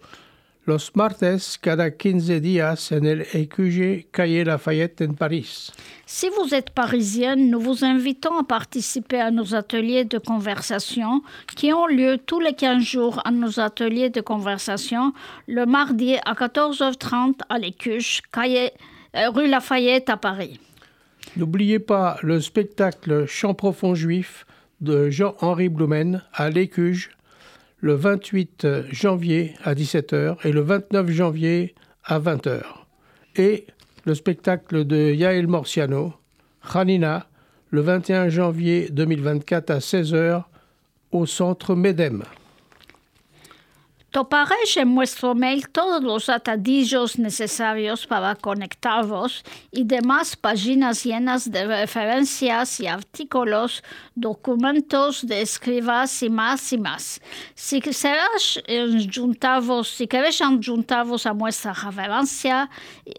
los 0.66 0.96
martes 0.96 1.58
cada 1.58 1.90
15 1.90 2.40
días 2.40 2.90
en 2.92 3.04
el 3.04 3.26
EQG 3.32 4.10
Calle 4.10 4.44
Lafayette 4.44 5.02
en 5.02 5.14
Paris. 5.14 5.70
Si 6.06 6.28
vous 6.30 6.54
êtes 6.54 6.70
parisienne, 6.70 7.50
nous 7.50 7.60
vous 7.60 7.84
invitons 7.84 8.38
à 8.38 8.44
participer 8.44 9.20
à 9.20 9.30
nos 9.30 9.54
ateliers 9.54 10.04
de 10.04 10.18
conversation 10.18 11.22
qui 11.54 11.72
ont 11.74 11.86
lieu 11.86 12.18
tous 12.18 12.40
les 12.40 12.54
15 12.54 12.82
jours 12.82 13.20
à 13.26 13.30
nos 13.30 13.60
ateliers 13.60 14.08
de 14.08 14.22
conversation 14.22 15.12
le 15.46 15.66
mardi 15.66 16.16
à 16.24 16.32
14h30 16.32 17.40
à 17.50 17.58
l'EQG, 17.58 18.72
rue 19.14 19.48
Lafayette 19.48 20.08
à 20.08 20.16
Paris. 20.16 20.58
N'oubliez 21.36 21.78
pas 21.78 22.16
le 22.22 22.40
spectacle 22.40 23.26
Chant 23.26 23.54
profond 23.54 23.94
juif 23.94 24.46
de 24.80 25.10
Jean-Henri 25.10 25.68
Blumen 25.68 26.22
à 26.32 26.50
l'Écuge 26.50 27.10
le 27.78 27.94
28 27.94 28.66
janvier 28.90 29.54
à 29.62 29.74
17h 29.74 30.36
et 30.44 30.52
le 30.52 30.60
29 30.60 31.10
janvier 31.10 31.74
à 32.04 32.18
20h. 32.18 32.62
Et 33.36 33.66
le 34.04 34.14
spectacle 34.14 34.84
de 34.84 35.12
Yael 35.12 35.46
Morciano, 35.46 36.14
Hanina, 36.72 37.26
le 37.70 37.80
21 37.80 38.28
janvier 38.28 38.88
2024 38.90 39.70
à 39.70 39.78
16h 39.78 40.44
au 41.12 41.26
centre 41.26 41.74
MEDEM. 41.74 42.22
Toparéis 44.14 44.76
en 44.76 44.94
nuestro 44.94 45.34
mail 45.34 45.68
todos 45.70 46.00
los 46.00 46.28
atadillos 46.28 47.18
necesarios 47.18 48.06
para 48.06 48.36
conectarvos 48.36 49.42
y 49.72 49.82
demás 49.82 50.36
páginas 50.36 51.02
llenas 51.02 51.50
de 51.50 51.66
referencias 51.66 52.78
y 52.78 52.86
artículos, 52.86 53.82
documentos 54.14 55.26
de 55.26 55.42
escribas 55.42 56.22
y 56.22 56.30
más 56.30 56.72
y 56.72 56.78
más. 56.78 57.20
Si 57.56 57.80
queréis 57.80 58.62
juntarvos, 59.12 59.88
si 59.88 60.06
queréis 60.06 60.40
a 60.40 61.34
nuestra 61.34 61.74
referencia, 61.74 62.70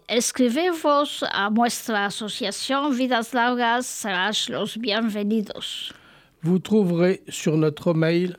escribirvos 0.08 1.22
a 1.30 1.50
nuestra 1.50 2.06
asociación 2.06 2.96
Vidas 2.96 3.34
Largas, 3.34 3.84
serás 3.84 4.48
los 4.48 4.78
bienvenidos. 4.78 5.92
Vous 6.42 6.58
trouverez 6.58 7.20
sur 7.28 7.58
notre 7.58 7.92
mail 7.92 8.38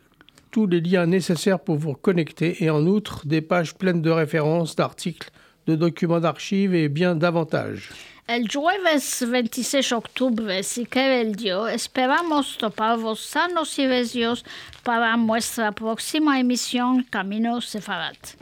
tous 0.58 0.66
les 0.66 0.82
liens 0.82 1.06
nécessaires 1.06 1.60
pour 1.60 1.78
vous 1.78 1.94
connecter 1.94 2.64
et 2.64 2.72
en 2.72 2.84
outre 2.88 3.28
des 3.28 3.42
pages 3.42 3.76
pleines 3.76 4.02
de 4.02 4.10
références, 4.10 4.76
d'articles, 4.76 5.30
de 5.68 5.76
documents 5.76 6.20
d'archives 6.20 6.74
et 6.74 6.90
bien 6.90 7.14
davantage. 7.14 7.92
El 8.28 8.50
jueves 8.50 9.22
26 9.22 9.92
octubre, 9.92 10.64
si 10.64 10.88
quiere 10.88 11.22
el 11.22 11.36
Dios, 11.36 11.70
esperamos 11.72 12.58
toparvos 12.58 13.20
sanos 13.20 13.78
y 13.78 13.86
recios 13.86 14.44
para 14.84 15.16
nuestra 15.16 15.74
próxima 15.74 16.40
emisión 16.40 17.06
Camino 17.12 17.62
Sefarat. 17.62 18.36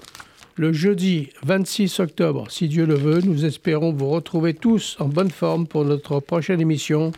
Le 0.56 0.72
jeudi 0.72 1.32
26 1.44 2.00
octobre, 2.00 2.50
si 2.50 2.70
Dieu 2.70 2.86
le 2.86 2.96
veut, 2.96 3.20
nous 3.26 3.44
espérons 3.44 3.92
vous 3.92 4.10
retrouver 4.10 4.54
tous 4.54 4.96
en 5.02 5.10
bonne 5.10 5.32
forme 5.32 5.68
pour 5.68 5.84
notre 5.84 6.22
prochaine 6.22 6.62
émission 6.62 7.12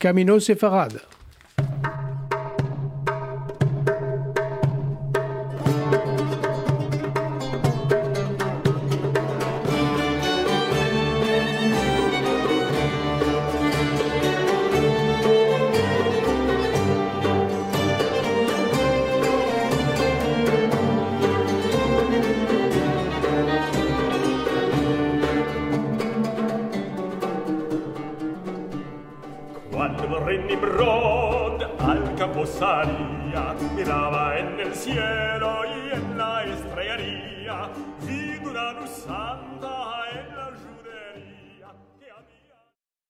Camino 0.00 0.40
Sefarad. 0.40 1.02